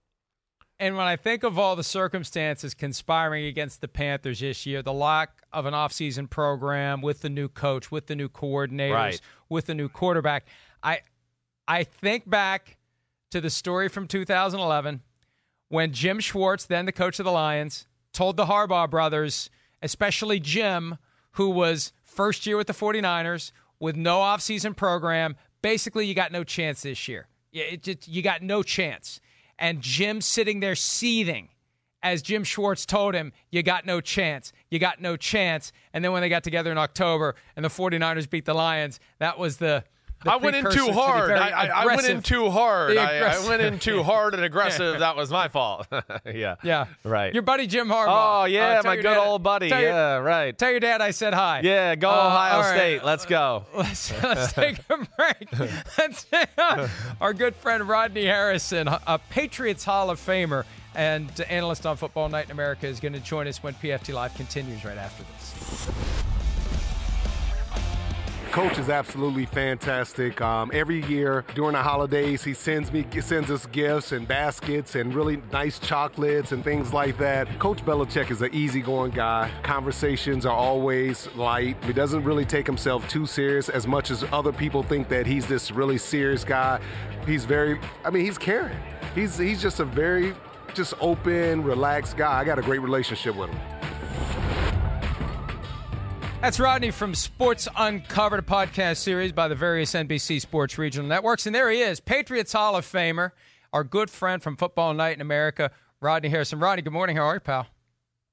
[0.80, 4.94] And when I think of all the circumstances conspiring against the Panthers this year, the
[4.94, 9.22] lack of an offseason program with the new coach, with the new coordinators, right.
[9.50, 10.46] with the new quarterback,
[10.82, 11.02] I
[11.68, 12.78] I think back
[13.32, 15.02] to the story from 2011
[15.70, 19.50] when Jim Schwartz, then the coach of the Lions, told the Harbaugh brothers,
[19.82, 20.98] especially Jim,
[21.32, 26.44] who was first year with the 49ers with no offseason program, basically you got no
[26.44, 27.28] chance this year.
[27.52, 29.20] It, you got no chance
[29.60, 31.50] and Jim sitting there seething
[32.04, 34.52] as Jim Schwartz told him, You got no chance.
[34.70, 35.72] You got no chance.
[35.94, 39.40] And then when they got together in October and the 49ers beat the Lions, that
[39.40, 39.84] was the.
[40.26, 41.32] I went in too hard.
[41.32, 42.98] I, I, I, went in too hard.
[42.98, 45.00] I, I, went in too hard and aggressive.
[45.00, 45.88] that was my fault.
[46.26, 46.56] yeah.
[46.64, 46.86] Yeah.
[47.04, 47.34] Right.
[47.34, 48.44] Your buddy Jim Harbaugh.
[48.44, 48.80] Oh, yeah.
[48.80, 49.68] Uh, my good dad, old buddy.
[49.68, 50.58] Your, yeah, right.
[50.58, 51.62] Tell your dad I said hi.
[51.64, 51.96] Yeah.
[51.96, 52.76] Go uh, Ohio right.
[52.76, 53.04] State.
[53.04, 53.66] Let's go.
[53.76, 55.70] Let's, let's take a break.
[55.98, 56.26] let's,
[57.20, 60.64] our good friend Rodney Harrison, a Patriots Hall of Famer
[60.96, 64.34] and analyst on Football Night in America, is going to join us when PFT Live
[64.36, 66.13] continues right after this.
[68.54, 70.40] Coach is absolutely fantastic.
[70.40, 75.12] Um, every year during the holidays, he sends me sends us gifts and baskets and
[75.12, 77.48] really nice chocolates and things like that.
[77.58, 79.50] Coach Belichick is an easygoing guy.
[79.64, 81.84] Conversations are always light.
[81.84, 85.48] He doesn't really take himself too serious as much as other people think that he's
[85.48, 86.80] this really serious guy.
[87.26, 88.78] He's very, I mean, he's caring.
[89.16, 90.36] He's he's just a very
[90.76, 92.40] just open, relaxed guy.
[92.40, 93.73] I got a great relationship with him.
[96.44, 101.46] That's Rodney from Sports Uncovered, a podcast series by the various NBC Sports regional networks.
[101.46, 103.32] And there he is, Patriots Hall of Famer,
[103.72, 106.60] our good friend from Football Night in America, Rodney Harrison.
[106.60, 107.16] Rodney, good morning.
[107.16, 107.68] How are you, pal?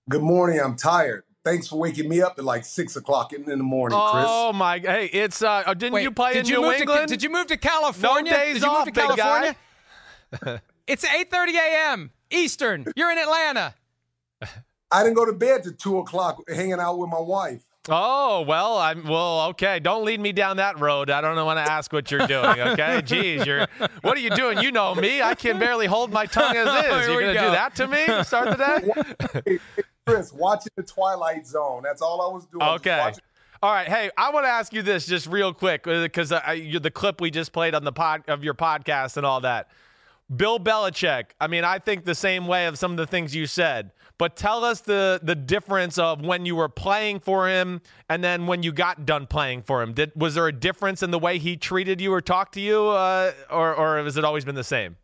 [0.08, 0.58] Good morning.
[0.58, 1.22] I'm tired.
[1.44, 4.24] Thanks for waking me up at like six o'clock in, the morning, Chris.
[4.26, 4.80] Oh my!
[4.80, 7.10] Hey, it's uh, oh, didn't Wait, you play in New England?
[7.10, 8.32] To, did you move to California?
[8.32, 9.56] No days did you off, move to California?
[10.88, 12.10] it's 8:30 a.m.
[12.32, 12.86] Eastern.
[12.96, 13.76] You're in Atlanta.
[14.90, 17.62] I didn't go to bed till two o'clock, hanging out with my wife.
[17.92, 19.48] Oh well, I'm well.
[19.48, 21.10] Okay, don't lead me down that road.
[21.10, 22.40] I don't want to ask what you're doing.
[22.70, 23.66] Okay, jeez, you're.
[24.02, 24.58] What are you doing?
[24.58, 25.22] You know me.
[25.22, 27.08] I can barely hold my tongue as is.
[27.08, 27.46] you're gonna go.
[27.46, 29.58] do that to me to start the day.
[30.06, 31.82] Chris, watching the Twilight Zone.
[31.82, 32.62] That's all I was doing.
[32.62, 33.12] Okay.
[33.62, 36.40] All right, hey, I want to ask you this just real quick because uh,
[36.80, 39.68] the clip we just played on the pod of your podcast and all that.
[40.34, 41.30] Bill Belichick.
[41.40, 43.90] I mean, I think the same way of some of the things you said.
[44.20, 48.46] But tell us the the difference of when you were playing for him and then
[48.46, 49.94] when you got done playing for him.
[49.94, 52.88] Did was there a difference in the way he treated you or talked to you,
[52.88, 54.98] uh, or or has it always been the same?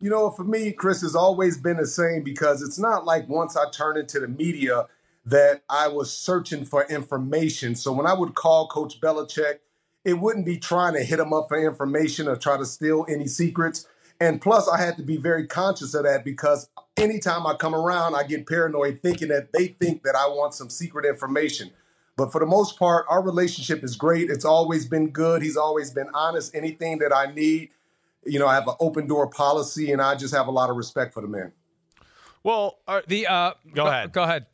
[0.00, 3.56] You know, for me, Chris has always been the same because it's not like once
[3.56, 4.86] I turn into the media
[5.24, 7.76] that I was searching for information.
[7.76, 9.60] So when I would call Coach Belichick,
[10.04, 13.28] it wouldn't be trying to hit him up for information or try to steal any
[13.28, 13.86] secrets.
[14.20, 18.14] And plus, I had to be very conscious of that because anytime I come around,
[18.14, 21.70] I get paranoid thinking that they think that I want some secret information.
[22.16, 24.30] But for the most part, our relationship is great.
[24.30, 25.42] It's always been good.
[25.42, 26.54] He's always been honest.
[26.54, 27.68] Anything that I need,
[28.24, 30.76] you know, I have an open door policy, and I just have a lot of
[30.76, 31.52] respect for the man.
[32.42, 34.12] Well, uh, The uh, Go ahead.
[34.12, 34.46] Go ahead.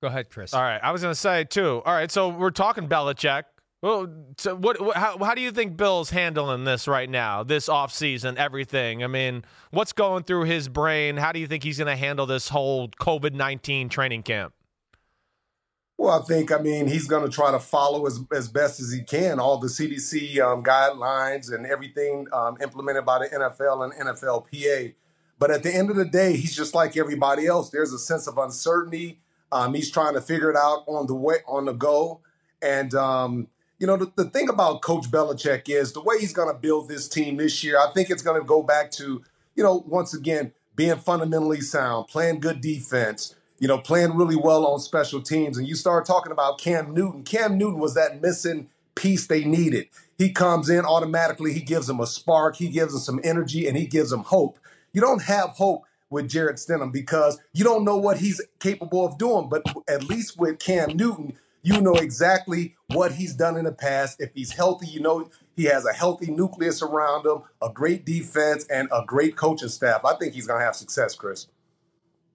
[0.00, 0.54] Go ahead, Chris.
[0.54, 0.78] all right.
[0.80, 1.82] I was going to say too.
[1.84, 2.10] All right.
[2.10, 3.44] So we're talking Belichick.
[3.80, 7.68] Well, so what, what how, how do you think Bill's handling this right now, this
[7.68, 9.04] offseason, everything?
[9.04, 11.16] I mean, what's going through his brain?
[11.16, 14.52] How do you think he's going to handle this whole COVID 19 training camp?
[15.96, 18.92] Well, I think, I mean, he's going to try to follow as, as best as
[18.92, 24.08] he can all the CDC um, guidelines and everything um, implemented by the NFL and
[24.08, 24.94] NFLPA.
[25.40, 27.70] But at the end of the day, he's just like everybody else.
[27.70, 29.20] There's a sense of uncertainty.
[29.50, 32.20] Um, he's trying to figure it out on the way, on the go.
[32.60, 36.52] And, um, you know, the, the thing about Coach Belichick is the way he's going
[36.52, 39.22] to build this team this year, I think it's going to go back to,
[39.54, 44.66] you know, once again, being fundamentally sound, playing good defense, you know, playing really well
[44.66, 45.58] on special teams.
[45.58, 47.22] And you start talking about Cam Newton.
[47.22, 49.88] Cam Newton was that missing piece they needed.
[50.16, 53.76] He comes in automatically, he gives them a spark, he gives them some energy, and
[53.76, 54.58] he gives them hope.
[54.92, 59.18] You don't have hope with Jarrett Stidham because you don't know what he's capable of
[59.18, 59.48] doing.
[59.48, 61.36] But at least with Cam Newton,
[61.68, 64.20] you know exactly what he's done in the past.
[64.20, 68.64] If he's healthy, you know he has a healthy nucleus around him, a great defense,
[68.70, 70.04] and a great coaching staff.
[70.04, 71.46] I think he's going to have success, Chris.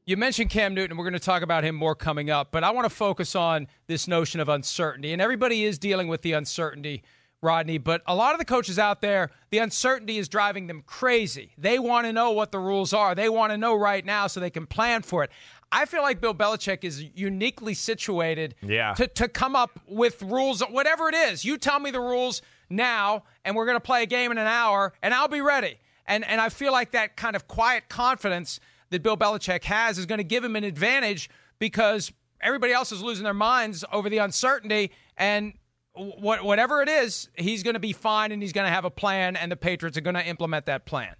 [0.06, 0.98] You mentioned Cam Newton.
[0.98, 3.68] We're going to talk about him more coming up, but I want to focus on
[3.88, 5.14] this notion of uncertainty.
[5.14, 7.04] And everybody is dealing with the uncertainty,
[7.42, 11.54] Rodney, but a lot of the coaches out there, the uncertainty is driving them crazy.
[11.58, 14.40] They want to know what the rules are, they want to know right now so
[14.40, 15.32] they can plan for it.
[15.74, 18.94] I feel like Bill Belichick is uniquely situated Yeah.
[18.94, 21.44] to, to come up with rules, whatever it is.
[21.44, 24.48] You tell me the rules now, and we're going to play a game in an
[24.48, 25.78] hour, and I'll be ready.
[26.06, 28.60] And, and I feel like that kind of quiet confidence
[28.92, 33.02] that Bill Belichick has is going to give him an advantage because everybody else is
[33.02, 34.92] losing their minds over the uncertainty.
[35.18, 35.54] And
[35.94, 38.92] what, whatever it is, he's going to be fine and he's going to have a
[38.92, 41.16] plan, and the Patriots are going to implement that plan.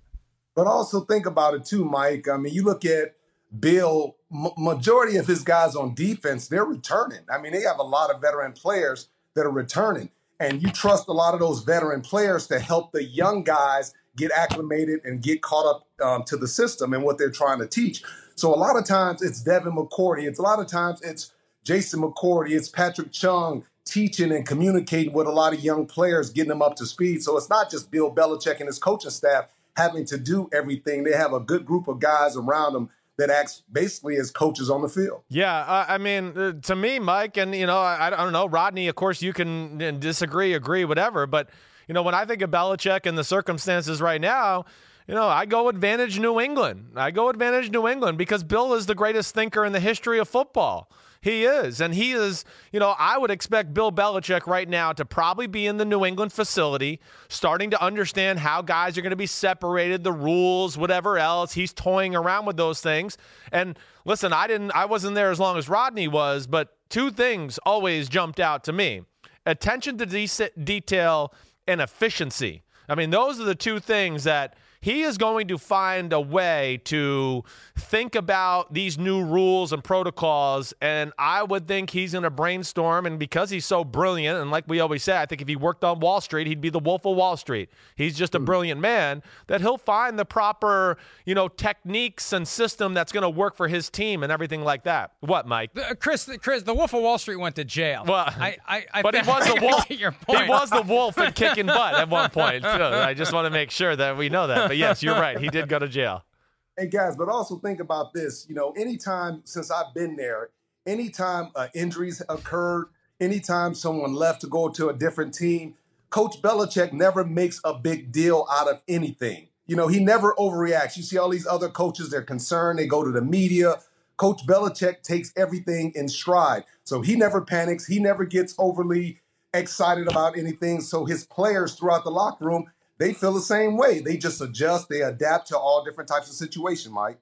[0.56, 2.28] But also think about it too, Mike.
[2.28, 3.16] I mean, you look at
[3.60, 4.16] Bill,
[4.58, 7.20] majority of his guys on defense, they're returning.
[7.32, 10.10] I mean, they have a lot of veteran players that are returning.
[10.40, 14.32] And you trust a lot of those veteran players to help the young guys get
[14.32, 18.04] acclimated and get caught up um, to the system and what they're trying to teach.
[18.36, 20.24] So a lot of times it's Devin McCourty.
[20.24, 21.32] It's a lot of times it's
[21.64, 22.52] Jason McCourty.
[22.52, 26.76] It's Patrick Chung teaching and communicating with a lot of young players, getting them up
[26.78, 27.22] to speed.
[27.22, 31.04] So it's not just Bill Belichick and his coaching staff having to do everything.
[31.04, 34.82] They have a good group of guys around them that acts basically as coaches on
[34.82, 35.22] the field.
[35.30, 38.88] Yeah, I mean, uh, to me, Mike, and you know, I, I don't know, Rodney.
[38.88, 41.28] Of course, you can uh, disagree, agree, whatever.
[41.28, 41.50] But
[41.88, 44.66] you know, when I think of Belichick and the circumstances right now,
[45.08, 46.94] you know, I go advantage New England.
[46.96, 50.28] I go advantage New England because Bill is the greatest thinker in the history of
[50.28, 50.90] football.
[51.24, 51.80] He is.
[51.80, 55.66] And he is, you know, I would expect Bill Belichick right now to probably be
[55.66, 60.04] in the New England facility, starting to understand how guys are going to be separated,
[60.04, 61.54] the rules, whatever else.
[61.54, 63.18] He's toying around with those things.
[63.54, 67.58] And listen, I didn't I wasn't there as long as Rodney was, but two things
[67.66, 69.04] always jumped out to me.
[69.46, 71.34] Attention to de- detail
[71.66, 72.64] and efficiency.
[72.90, 76.82] I mean, those are the two things that he is going to find a way
[76.84, 77.42] to
[77.78, 80.74] think about these new rules and protocols.
[80.82, 83.06] And I would think he's going to brainstorm.
[83.06, 85.86] And because he's so brilliant, and like we always say, I think if he worked
[85.86, 87.70] on Wall Street, he'd be the Wolf of Wall Street.
[87.96, 92.94] He's just a brilliant man that he'll find the proper, you know, techniques and system
[92.94, 95.14] that's going to work for his team and everything like that.
[95.22, 95.72] What, Mike?
[95.78, 98.04] Uh, Chris, Chris, the Wolf of Wall Street went to jail.
[98.06, 99.88] Well, I, I, I but he was the wolf.
[99.88, 102.64] get Your He was the wolf and kicking butt at one point.
[102.78, 102.84] too.
[102.84, 104.68] I just want to make sure that we know that.
[104.68, 105.40] But yes, you're right.
[105.40, 106.24] He did go to jail.
[106.76, 108.48] Hey guys, but also think about this.
[108.50, 110.50] You know, anytime since I've been there,
[110.88, 112.88] anytime uh, injuries occurred,
[113.20, 115.76] anytime someone left to go to a different team,
[116.10, 119.50] Coach Belichick never makes a big deal out of anything.
[119.68, 120.98] You know, he never overreacts.
[120.98, 123.76] You see all these other coaches, they're concerned, they go to the media.
[124.18, 126.64] Coach Belichick takes everything in stride.
[126.84, 129.22] So he never panics, he never gets overly
[129.54, 130.82] excited about anything.
[130.82, 132.66] So his players throughout the locker room,
[133.04, 134.00] they feel the same way.
[134.00, 137.20] They just adjust, they adapt to all different types of situations, Mike.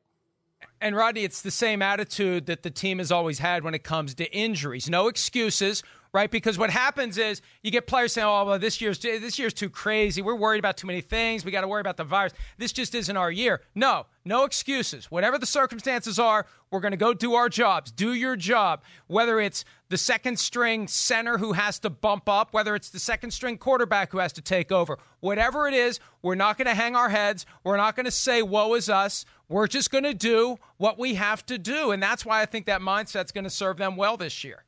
[0.80, 4.14] And Rodney, it's the same attitude that the team has always had when it comes
[4.16, 4.88] to injuries.
[4.90, 5.82] No excuses.
[6.14, 6.30] Right?
[6.30, 9.70] Because what happens is you get players saying, "Oh, well, this year's this year's too
[9.70, 10.22] crazy.
[10.22, 11.46] We're worried about too many things.
[11.46, 12.34] We got to worry about the virus.
[12.58, 15.10] This just isn't our year." No, no excuses.
[15.10, 17.92] Whatever the circumstances are, we're going to go do our jobs.
[17.92, 18.84] Do your job.
[19.08, 23.32] Whether it's the second string center who has to bump up, whether it's the second
[23.32, 26.96] string quarterback who has to take over, whatever it is, we're not going to hang
[26.96, 27.46] our heads.
[27.64, 29.26] We're not going to say, woe is us.
[29.50, 31.92] We're just going to do what we have to do.
[31.92, 34.64] And that's why I think that mindset's going to serve them well this year.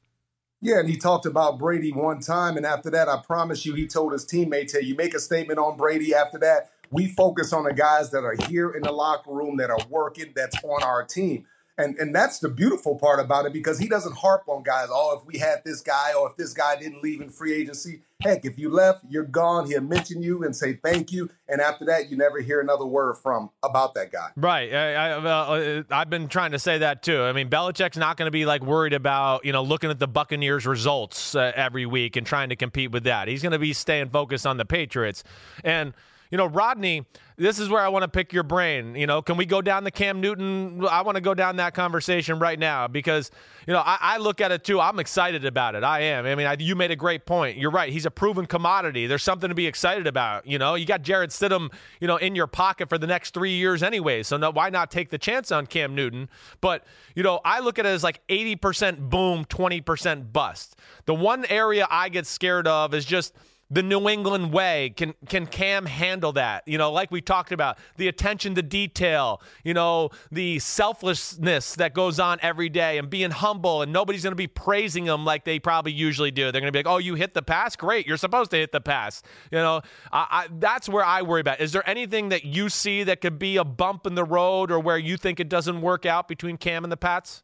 [0.64, 3.86] Yeah, and he talked about Brady one time, and after that, I promise you, he
[3.86, 6.16] told his teammates, "Hey, you make a statement on Brady.
[6.16, 9.70] After that, we focus on the guys that are here in the locker room that
[9.70, 11.46] are working, that's on our team."
[11.78, 14.88] And and that's the beautiful part about it because he doesn't harp on guys.
[14.90, 18.02] Oh, if we had this guy or if this guy didn't leave in free agency,
[18.24, 19.68] heck, if you left, you're gone.
[19.68, 23.16] He'll mention you and say thank you, and after that, you never hear another word
[23.16, 24.30] from about that guy.
[24.36, 24.74] Right.
[24.74, 27.22] I, I, uh, I've been trying to say that too.
[27.22, 30.08] I mean, Belichick's not going to be like worried about you know looking at the
[30.08, 33.28] Buccaneers' results uh, every week and trying to compete with that.
[33.28, 35.24] He's going to be staying focused on the Patriots
[35.64, 35.94] and
[36.34, 37.06] you know, Rodney,
[37.38, 38.96] this is where I want to pick your brain.
[38.96, 40.84] You know, can we go down the Cam Newton?
[40.84, 43.30] I want to go down that conversation right now because,
[43.68, 44.82] you know, I, I look at it too.
[44.82, 45.84] I'm excited about it.
[45.84, 46.26] I am.
[46.26, 47.60] I mean, I, you made a great point.
[47.60, 47.94] You're right.
[47.94, 49.06] He's a proven commodity.
[49.06, 50.48] There's something to be excited about.
[50.48, 53.54] You know, you got Jarrett Stidham, you know, in your pocket for the next three
[53.54, 54.24] years anyway.
[54.24, 56.30] So no, why not take the chance on Cam Newton?
[56.62, 60.78] But, you know, I look at it as like 80% boom, 20% bust.
[61.06, 63.36] The one area I get scared of is just–
[63.70, 64.94] the New England way.
[64.96, 66.64] Can can Cam handle that?
[66.68, 71.94] You know, like we talked about, the attention to detail, you know, the selflessness that
[71.94, 75.44] goes on every day and being humble and nobody's going to be praising him like
[75.44, 76.52] they probably usually do.
[76.52, 77.76] They're going to be like, "Oh, you hit the pass?
[77.76, 78.06] Great.
[78.06, 81.60] You're supposed to hit the pass." You know, I, I, that's where I worry about.
[81.60, 84.80] Is there anything that you see that could be a bump in the road or
[84.80, 87.44] where you think it doesn't work out between Cam and the Pats?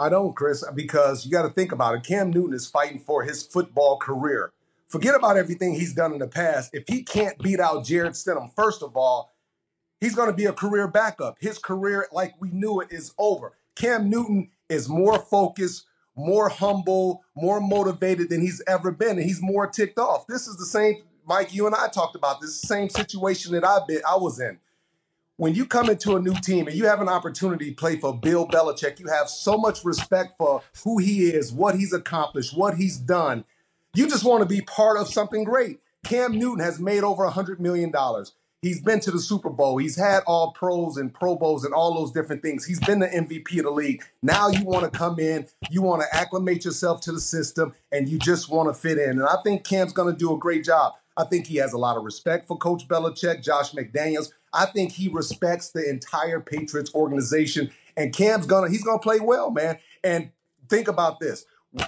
[0.00, 2.02] I don't, Chris, because you got to think about it.
[2.02, 4.50] Cam Newton is fighting for his football career
[4.90, 6.70] forget about everything he's done in the past.
[6.74, 9.32] If he can't beat out Jarrett Stidham, first of all,
[10.00, 11.36] he's going to be a career backup.
[11.40, 13.56] His career, like we knew it, is over.
[13.76, 19.40] Cam Newton is more focused, more humble, more motivated than he's ever been, and he's
[19.40, 20.26] more ticked off.
[20.26, 21.54] This is the same, Mike.
[21.54, 24.58] You and I talked about this same situation that I've been, I was in.
[25.36, 28.14] When you come into a new team and you have an opportunity to play for
[28.14, 32.76] Bill Belichick, you have so much respect for who he is, what he's accomplished, what
[32.76, 33.44] he's done
[33.94, 35.80] you just want to be part of something great.
[36.04, 37.92] Cam Newton has made over $100 million.
[38.62, 39.78] He's been to the Super Bowl.
[39.78, 42.64] He's had all pros and Pro Bowls and all those different things.
[42.64, 44.04] He's been the MVP of the league.
[44.22, 48.06] Now you want to come in, you want to acclimate yourself to the system, and
[48.06, 49.10] you just want to fit in.
[49.10, 50.92] And I think Cam's going to do a great job.
[51.16, 54.30] I think he has a lot of respect for Coach Belichick, Josh McDaniels.
[54.52, 57.70] I think he respects the entire Patriots organization.
[57.96, 59.78] And Cam's gonna he's gonna play well, man.
[60.02, 60.30] And
[60.68, 61.44] think about this.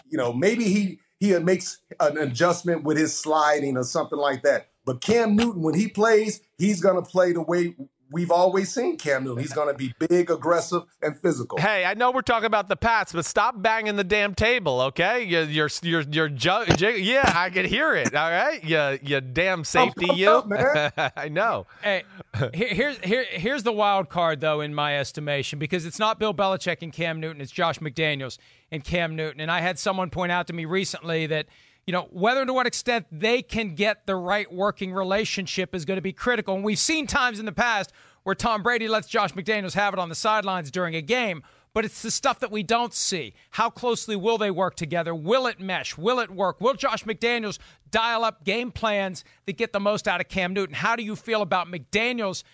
[0.09, 4.71] You know, maybe he he makes an adjustment with his sliding or something like that.
[4.85, 7.77] But Cam Newton, when he plays, he's going to play the way
[8.13, 9.43] we've always seen Cam Newton.
[9.43, 11.59] He's going to be big, aggressive, and physical.
[11.59, 15.25] Hey, I know we're talking about the Pats, but stop banging the damn table, okay?
[15.25, 18.15] You're, you're, you're, you're ju- ju- yeah, I can hear it.
[18.15, 20.31] All right, you, you damn safety, you.
[20.31, 20.93] Up, man.
[21.17, 21.67] I know.
[21.83, 22.05] Hey,
[22.53, 26.83] here's here, here's the wild card, though, in my estimation, because it's not Bill Belichick
[26.83, 28.39] and Cam Newton; it's Josh McDaniels
[28.71, 29.41] and Cam Newton.
[29.41, 31.47] And I had someone point out to me recently that,
[31.87, 35.85] you know, whether and to what extent they can get the right working relationship is
[35.85, 36.55] going to be critical.
[36.55, 37.93] And we've seen times in the past
[38.23, 41.43] where Tom Brady lets Josh McDaniels have it on the sidelines during a game.
[41.75, 43.33] But it's the stuff that we don't see.
[43.51, 45.15] How closely will they work together?
[45.15, 45.97] Will it mesh?
[45.97, 46.61] Will it work?
[46.61, 47.59] Will Josh McDaniels
[47.91, 50.75] dial up game plans that get the most out of Cam Newton?
[50.75, 52.45] How do you feel about McDaniels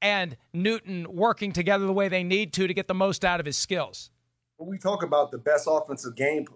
[0.00, 3.46] and Newton working together the way they need to to get the most out of
[3.46, 4.10] his skills?
[4.66, 6.46] We talk about the best offensive game,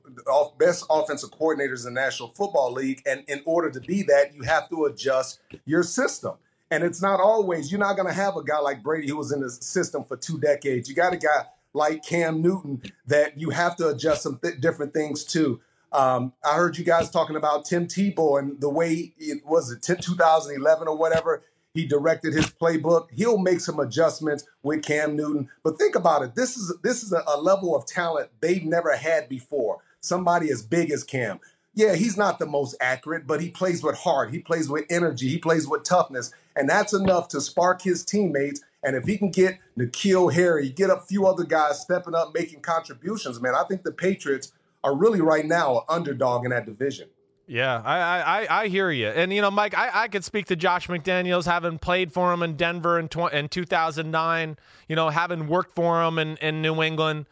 [0.59, 4.43] best offensive coordinators in the National Football League, and in order to be that, you
[4.43, 6.35] have to adjust your system.
[6.71, 9.31] And it's not always you're not going to have a guy like Brady who was
[9.31, 10.89] in the system for two decades.
[10.89, 14.95] You got a guy like Cam Newton that you have to adjust some th- different
[14.95, 15.61] things to.
[15.93, 19.83] Um, I heard you guys talking about Tim Tebow and the way it was it
[19.83, 21.43] 2011 or whatever
[21.75, 23.09] he directed his playbook.
[23.13, 25.49] He'll make some adjustments with Cam Newton.
[25.63, 26.35] But think about it.
[26.35, 29.79] This is this is a, a level of talent they've never had before.
[30.01, 31.41] Somebody as big as Cam.
[31.75, 34.31] Yeah, he's not the most accurate, but he plays with heart.
[34.31, 35.29] He plays with energy.
[35.29, 36.33] He plays with toughness.
[36.55, 38.61] And that's enough to spark his teammates.
[38.85, 42.61] And if he can get N'Keal Harry, get a few other guys stepping up, making
[42.61, 44.53] contributions, man, I think the Patriots
[44.85, 47.09] are really right now an underdog in that division.
[47.53, 49.09] Yeah, I, I, I hear you.
[49.09, 52.43] And, you know, Mike, I, I could speak to Josh McDaniels, having played for him
[52.43, 54.57] in Denver in, tw- in 2009,
[54.89, 57.27] you know, having worked for him in, in New England.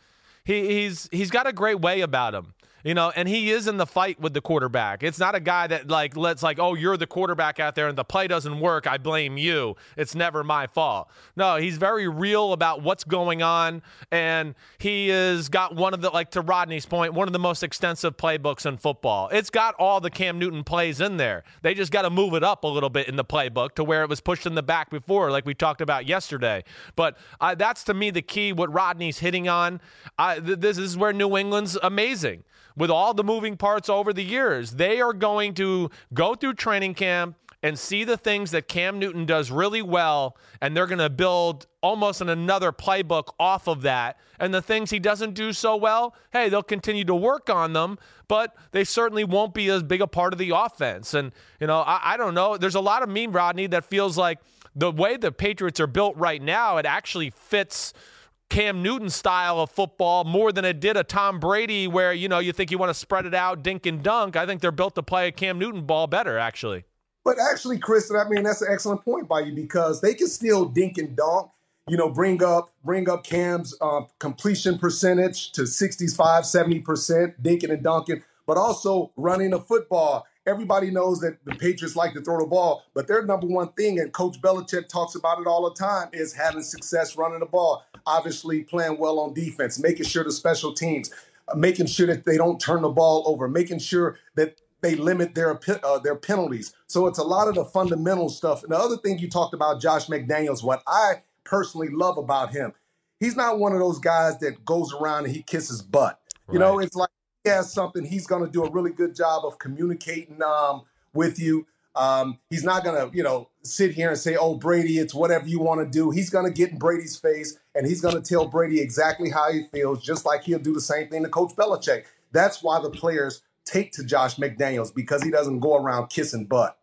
[0.45, 2.53] He, he's, he's got a great way about him.
[2.83, 5.03] You know, and he is in the fight with the quarterback.
[5.03, 7.99] It's not a guy that like lets like, oh, you're the quarterback out there and
[7.99, 8.87] the play doesn't work.
[8.87, 9.77] I blame you.
[9.97, 11.11] It's never my fault.
[11.37, 16.11] No, he's very real about what's going on, and he has got one of the
[16.11, 19.29] like to Rodney's point, one of the most extensive playbooks in football.
[19.31, 21.45] It's got all the Cam Newton plays in there.
[21.63, 24.03] They just got to move it up a little bit in the playbook to where
[24.03, 26.65] it was pushed in the back before, like we talked about yesterday.
[26.97, 28.53] But uh, that's to me the key.
[28.53, 29.81] What Rodney's hitting on.
[30.19, 32.45] th- this is where New England's amazing
[32.81, 34.73] with all the moving parts over the years.
[34.73, 39.27] They are going to go through training camp and see the things that Cam Newton
[39.27, 44.19] does really well, and they're going to build almost an another playbook off of that.
[44.39, 47.99] And the things he doesn't do so well, hey, they'll continue to work on them,
[48.29, 51.13] but they certainly won't be as big a part of the offense.
[51.13, 52.57] And, you know, I, I don't know.
[52.57, 54.39] There's a lot of me, Rodney, that feels like
[54.75, 57.93] the way the Patriots are built right now, it actually fits–
[58.51, 62.41] Cam Newton style of football more than it did a Tom Brady, where you know
[62.41, 64.37] you think you want to spread it out, dink and dunk.
[64.37, 66.85] I think they're built to play a Cam Newton ball better, actually.
[67.25, 70.67] But actually, Chris, I mean that's an excellent point by you because they can still
[70.67, 71.51] dink and dunk.
[71.89, 77.71] You know, bring up bring up Cam's uh, completion percentage to 65, 70 percent, dinking
[77.71, 82.39] and dunking, but also running the football everybody knows that the Patriots like to throw
[82.39, 85.75] the ball, but their number one thing, and Coach Belichick talks about it all the
[85.75, 87.85] time, is having success running the ball.
[88.07, 91.11] Obviously, playing well on defense, making sure the special teams,
[91.49, 95.35] uh, making sure that they don't turn the ball over, making sure that they limit
[95.35, 96.73] their uh, their penalties.
[96.87, 98.63] So it's a lot of the fundamental stuff.
[98.63, 102.73] And the other thing you talked about, Josh McDaniels, what I personally love about him,
[103.19, 106.19] he's not one of those guys that goes around and he kisses butt.
[106.51, 107.11] You know, it's like
[107.45, 110.83] has something, he's going to do a really good job of communicating um,
[111.15, 111.67] with you.
[111.97, 115.49] Um, he's not going to, you know, sit here and say, "Oh, Brady, it's whatever
[115.49, 118.23] you want to do." He's going to get in Brady's face and he's going to
[118.23, 121.55] tell Brady exactly how he feels, just like he'll do the same thing to Coach
[121.57, 122.05] Belichick.
[122.33, 126.77] That's why the players take to Josh McDaniels because he doesn't go around kissing butt.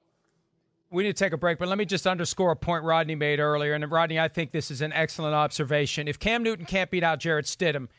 [0.90, 3.40] We need to take a break, but let me just underscore a point Rodney made
[3.40, 3.74] earlier.
[3.74, 6.08] And Rodney, I think this is an excellent observation.
[6.08, 7.90] If Cam Newton can't beat out Jarrett Stidham,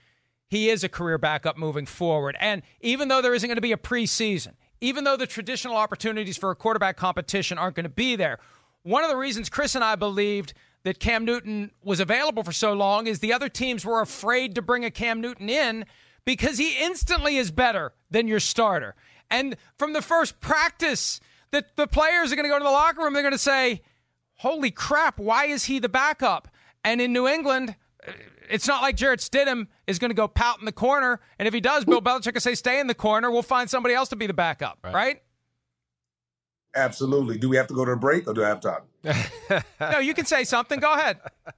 [0.48, 2.36] he is a career backup moving forward.
[2.40, 6.36] And even though there isn't going to be a preseason, even though the traditional opportunities
[6.36, 8.38] for a quarterback competition aren't going to be there,
[8.82, 12.72] one of the reasons Chris and I believed that Cam Newton was available for so
[12.72, 15.84] long is the other teams were afraid to bring a Cam Newton in
[16.24, 18.94] because he instantly is better than your starter.
[19.30, 21.20] And from the first practice,
[21.50, 23.82] that the players are going to go to the locker room, they're going to say,
[24.36, 26.48] Holy crap, why is he the backup?
[26.84, 27.74] And in New England,
[28.06, 28.12] uh,
[28.48, 31.20] it's not like Jarrett Stidham is going to go pout in the corner.
[31.38, 33.30] And if he does, Bill Belichick will say, stay in the corner.
[33.30, 34.94] We'll find somebody else to be the backup, right?
[34.94, 35.22] right?
[36.76, 37.38] Absolutely.
[37.38, 38.82] Do we have to go to a break or do I have time?
[39.80, 40.78] no, you can say something.
[40.78, 41.18] Go ahead.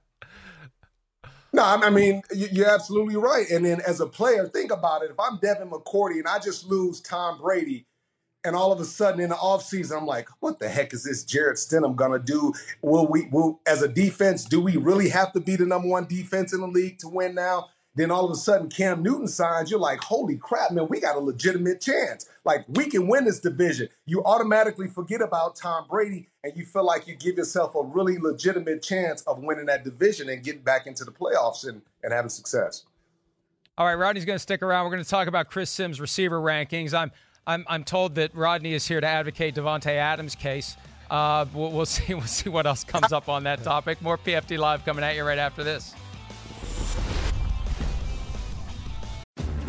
[1.53, 3.49] No, I mean, you're absolutely right.
[3.49, 5.11] And then as a player, think about it.
[5.11, 7.85] If I'm Devin McCourty and I just lose Tom Brady,
[8.43, 11.23] and all of a sudden in the offseason, I'm like, what the heck is this
[11.23, 12.53] Jarrett Stidham gonna do?
[12.81, 16.05] Will we will as a defense, do we really have to be the number one
[16.05, 17.69] defense in the league to win now?
[17.95, 21.17] Then all of a sudden Cam Newton signs, you're like, holy crap, man, we got
[21.17, 22.29] a legitimate chance.
[22.45, 23.89] Like we can win this division.
[24.05, 28.17] You automatically forget about Tom Brady and you feel like you give yourself a really
[28.17, 32.29] legitimate chance of winning that division and getting back into the playoffs and, and having
[32.29, 32.85] success.
[33.77, 34.85] All right, Rodney's gonna stick around.
[34.85, 36.93] We're gonna talk about Chris Sims receiver rankings.
[36.93, 37.11] I'm
[37.47, 40.77] I'm, I'm told that Rodney is here to advocate Davante Adams' case.
[41.09, 42.13] Uh, we'll, we'll, see.
[42.13, 44.01] We'll see what else comes up on that topic.
[44.01, 45.93] More PFT Live coming at you right after this.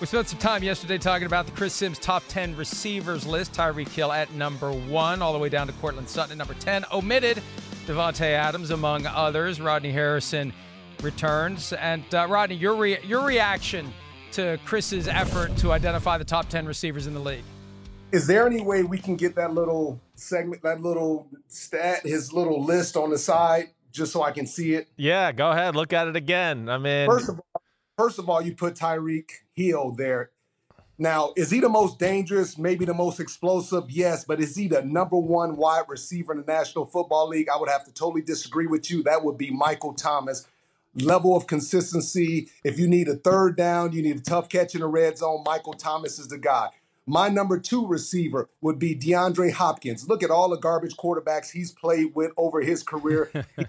[0.00, 3.52] We spent some time yesterday talking about the Chris Sims top 10 receivers list.
[3.52, 6.84] Tyreek Hill at number one, all the way down to Courtland Sutton at number 10.
[6.92, 7.42] Omitted
[7.84, 9.60] Davante Adams, among others.
[9.60, 10.52] Rodney Harrison
[11.02, 11.72] returns.
[11.72, 13.92] And uh, Rodney, your, re- your reaction
[14.32, 17.44] to Chris's effort to identify the top 10 receivers in the league?
[18.12, 22.64] Is there any way we can get that little segment, that little stat, his little
[22.64, 24.86] list on the side, just so I can see it?
[24.96, 25.74] Yeah, go ahead.
[25.74, 26.68] Look at it again.
[26.68, 27.44] I mean, first of all,
[27.98, 30.30] first of all, you put Tyreek Hill there.
[31.00, 33.90] Now, is he the most dangerous, maybe the most explosive?
[33.90, 37.48] Yes, but is he the number one wide receiver in the National Football League?
[37.48, 39.02] I would have to totally disagree with you.
[39.02, 40.46] That would be Michael Thomas.
[40.94, 42.48] Level of consistency.
[42.64, 45.44] If you need a third down, you need a tough catch in the red zone,
[45.44, 46.70] Michael Thomas is the guy.
[47.06, 50.08] My number two receiver would be DeAndre Hopkins.
[50.08, 53.30] Look at all the garbage quarterbacks he's played with over his career.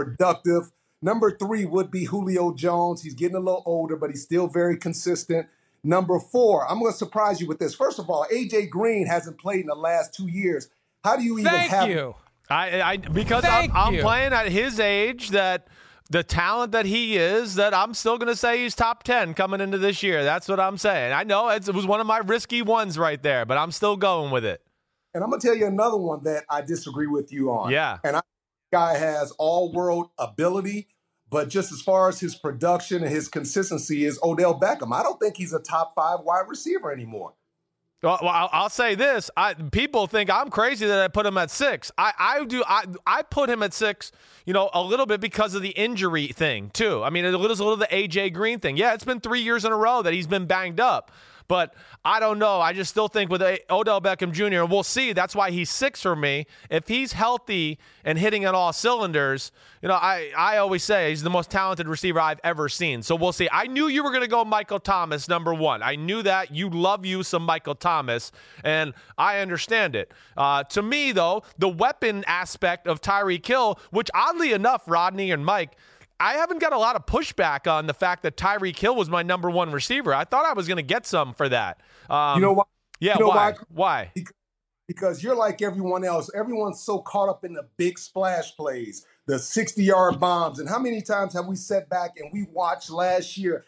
[0.00, 0.72] productive.
[1.02, 3.02] Number three would be Julio Jones.
[3.02, 5.48] He's getting a little older, but he's still very consistent.
[5.82, 7.74] Number four, I'm going to surprise you with this.
[7.74, 10.68] First of all, AJ Green hasn't played in the last two years.
[11.02, 11.88] How do you even Thank have?
[11.88, 12.14] you.
[12.50, 14.02] I, I because Thank I'm, I'm you.
[14.02, 15.68] playing at his age that
[16.10, 19.60] the talent that he is that I'm still going to say he's top 10 coming
[19.60, 20.24] into this year.
[20.24, 21.12] That's what I'm saying.
[21.12, 23.96] I know it's, it was one of my risky ones right there, but I'm still
[23.96, 24.60] going with it.
[25.14, 27.70] And I'm going to tell you another one that I disagree with you on.
[27.70, 27.98] Yeah.
[28.04, 28.20] And I
[28.72, 30.88] guy has all world ability,
[31.28, 34.94] but just as far as his production and his consistency is Odell Beckham.
[34.94, 37.34] I don't think he's a top five wide receiver anymore.
[38.02, 41.92] Well, I'll, say this: I, people think I'm crazy that I put him at six.
[41.98, 42.64] I, I do.
[42.66, 44.10] I, I put him at six.
[44.46, 47.02] You know, a little bit because of the injury thing too.
[47.02, 48.78] I mean, a little, a little the AJ Green thing.
[48.78, 51.10] Yeah, it's been three years in a row that he's been banged up.
[51.50, 51.74] But
[52.04, 52.60] I don't know.
[52.60, 55.12] I just still think with Odell Beckham Jr., we'll see.
[55.12, 56.46] That's why he's six for me.
[56.70, 59.50] If he's healthy and hitting on all cylinders,
[59.82, 63.02] you know, I, I always say he's the most talented receiver I've ever seen.
[63.02, 63.48] So we'll see.
[63.50, 65.82] I knew you were going to go Michael Thomas, number one.
[65.82, 66.54] I knew that.
[66.54, 68.30] You love you some Michael Thomas,
[68.62, 70.12] and I understand it.
[70.36, 75.44] Uh, to me, though, the weapon aspect of Tyreek Hill, which oddly enough, Rodney and
[75.44, 75.76] Mike,
[76.20, 79.22] I haven't got a lot of pushback on the fact that Tyreek Hill was my
[79.22, 80.12] number one receiver.
[80.14, 81.80] I thought I was going to get some for that.
[82.10, 82.64] Um, You know why?
[83.00, 83.54] Yeah, You know why?
[83.70, 84.12] why?
[84.86, 86.30] Because you're like everyone else.
[86.34, 90.58] Everyone's so caught up in the big splash plays, the 60 yard bombs.
[90.58, 93.64] And how many times have we sat back and we watched last year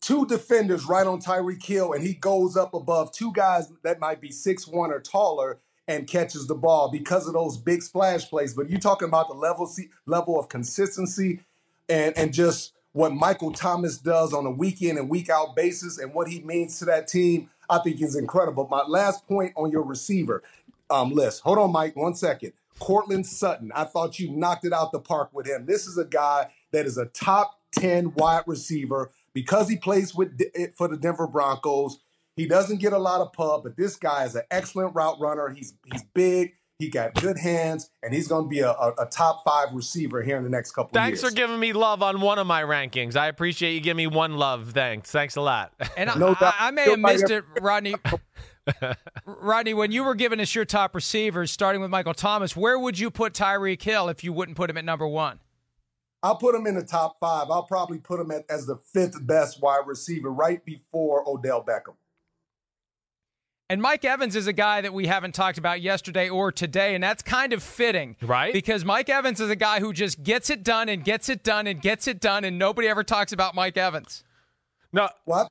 [0.00, 4.22] two defenders right on Tyreek Hill and he goes up above two guys that might
[4.22, 8.54] be six one or taller and catches the ball because of those big splash plays.
[8.54, 9.70] But you're talking about the level
[10.06, 11.40] level of consistency
[11.90, 15.98] and and just what Michael Thomas does on a week in and week out basis
[15.98, 18.66] and what he means to that team, I think is incredible.
[18.68, 20.42] My last point on your receiver
[20.88, 21.42] um, list.
[21.42, 22.52] Hold on, Mike, one second.
[22.80, 23.70] Courtland Sutton.
[23.74, 25.66] I thought you knocked it out the park with him.
[25.66, 30.40] This is a guy that is a top 10 wide receiver because he plays with
[30.54, 32.00] it for the Denver Broncos.
[32.36, 35.50] He doesn't get a lot of pub, but this guy is an excellent route runner.
[35.50, 36.54] He's he's big.
[36.80, 40.22] He got good hands, and he's going to be a, a, a, top five receiver
[40.22, 40.94] here in the next couple weeks.
[40.94, 41.30] Thanks years.
[41.30, 43.16] for giving me love on one of my rankings.
[43.16, 44.70] I appreciate you giving me one love.
[44.72, 45.10] Thanks.
[45.10, 45.74] Thanks a lot.
[45.98, 46.42] And I, doubt.
[46.42, 47.96] I, I may have Nobody missed it, Rodney.
[49.26, 52.98] Rodney, when you were giving us your top receivers, starting with Michael Thomas, where would
[52.98, 55.38] you put Tyreek Hill if you wouldn't put him at number one?
[56.22, 57.50] I'll put him in the top five.
[57.50, 61.94] I'll probably put him at, as the fifth best wide receiver, right before Odell Beckham.
[63.70, 67.04] And Mike Evans is a guy that we haven't talked about yesterday or today, and
[67.04, 68.16] that's kind of fitting.
[68.20, 68.52] Right.
[68.52, 71.68] Because Mike Evans is a guy who just gets it done and gets it done
[71.68, 74.24] and gets it done, and nobody ever talks about Mike Evans.
[74.92, 75.46] No, What?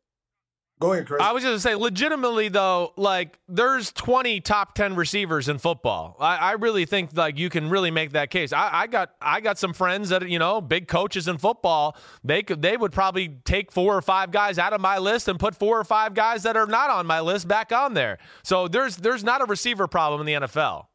[0.81, 1.21] Go ahead, Chris.
[1.21, 6.15] I was just to say, legitimately though, like there's 20 top 10 receivers in football.
[6.21, 8.53] I, I really think like you can really make that case.
[8.53, 11.97] I, I got I got some friends that you know big coaches in football.
[12.23, 15.37] They could they would probably take four or five guys out of my list and
[15.37, 18.17] put four or five guys that are not on my list back on there.
[18.43, 20.85] So there's there's not a receiver problem in the NFL.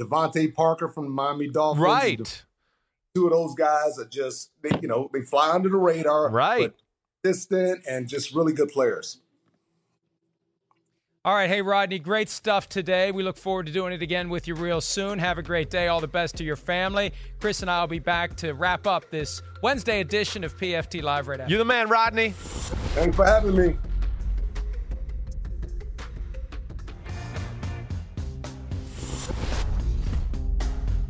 [0.00, 1.82] DeVante Parker from Miami Dolphins.
[1.84, 2.44] Right.
[3.14, 6.30] Two of those guys are just, they, you know, they fly under the radar.
[6.30, 6.70] Right.
[6.70, 6.76] But
[7.24, 9.20] consistent and just really good players.
[11.24, 13.10] All right, hey Rodney, great stuff today.
[13.10, 15.18] We look forward to doing it again with you real soon.
[15.18, 15.88] Have a great day.
[15.88, 17.12] All the best to your family.
[17.40, 21.26] Chris and I will be back to wrap up this Wednesday edition of PFT Live
[21.26, 21.50] right after.
[21.50, 22.30] You're the man, Rodney.
[22.30, 23.76] Thanks for having me.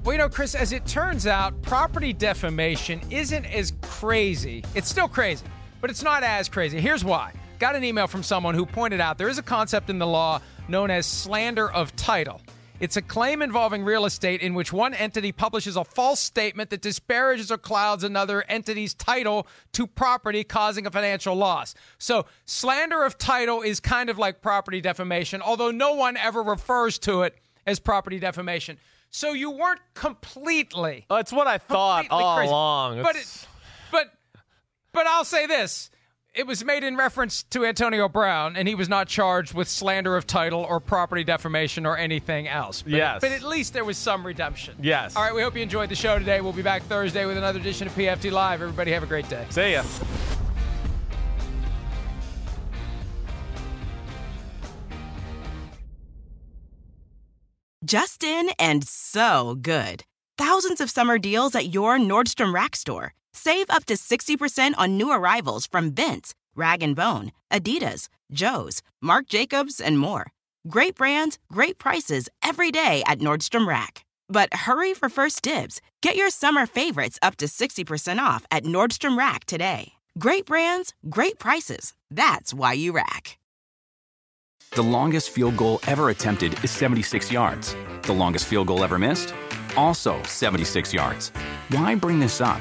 [0.04, 4.64] Well, you know, Chris, as it turns out, property defamation isn't as crazy.
[4.74, 5.44] It's still crazy,
[5.82, 6.80] but it's not as crazy.
[6.80, 7.34] Here's why.
[7.58, 10.40] Got an email from someone who pointed out there is a concept in the law
[10.68, 12.40] known as slander of title.
[12.80, 16.80] It's a claim involving real estate in which one entity publishes a false statement that
[16.80, 21.74] disparages or clouds another entity's title to property, causing a financial loss.
[21.98, 27.00] So, slander of title is kind of like property defamation, although no one ever refers
[27.00, 27.36] to it
[27.66, 28.78] as property defamation.
[29.10, 31.04] So, you weren't completely.
[31.10, 32.48] It's what I thought all crazy.
[32.50, 33.02] along.
[33.02, 33.46] But, it,
[33.90, 34.12] but,
[34.92, 35.90] but I'll say this.
[36.38, 40.16] It was made in reference to Antonio Brown, and he was not charged with slander
[40.16, 42.82] of title or property defamation or anything else.
[42.82, 43.20] But, Yes.
[43.22, 44.76] But at least there was some redemption.
[44.80, 45.16] Yes.
[45.16, 46.40] All right, we hope you enjoyed the show today.
[46.40, 48.62] We'll be back Thursday with another edition of PFT Live.
[48.62, 49.46] Everybody have a great day.
[49.50, 49.82] See ya.
[57.84, 60.04] Justin and so good.
[60.36, 63.12] Thousands of summer deals at your Nordstrom Rack store.
[63.32, 69.26] Save up to 60% on new arrivals from Vince, Rag & Bone, Adidas, Joe's, Marc
[69.28, 70.32] Jacobs, and more.
[70.68, 74.04] Great brands, great prices every day at Nordstrom Rack.
[74.28, 75.80] But hurry for first dibs.
[76.02, 79.92] Get your summer favorites up to 60% off at Nordstrom Rack today.
[80.18, 81.94] Great brands, great prices.
[82.10, 83.38] That's why you rack.
[84.72, 87.74] The longest field goal ever attempted is 76 yards.
[88.02, 89.32] The longest field goal ever missed?
[89.76, 91.30] Also 76 yards.
[91.70, 92.60] Why bring this up?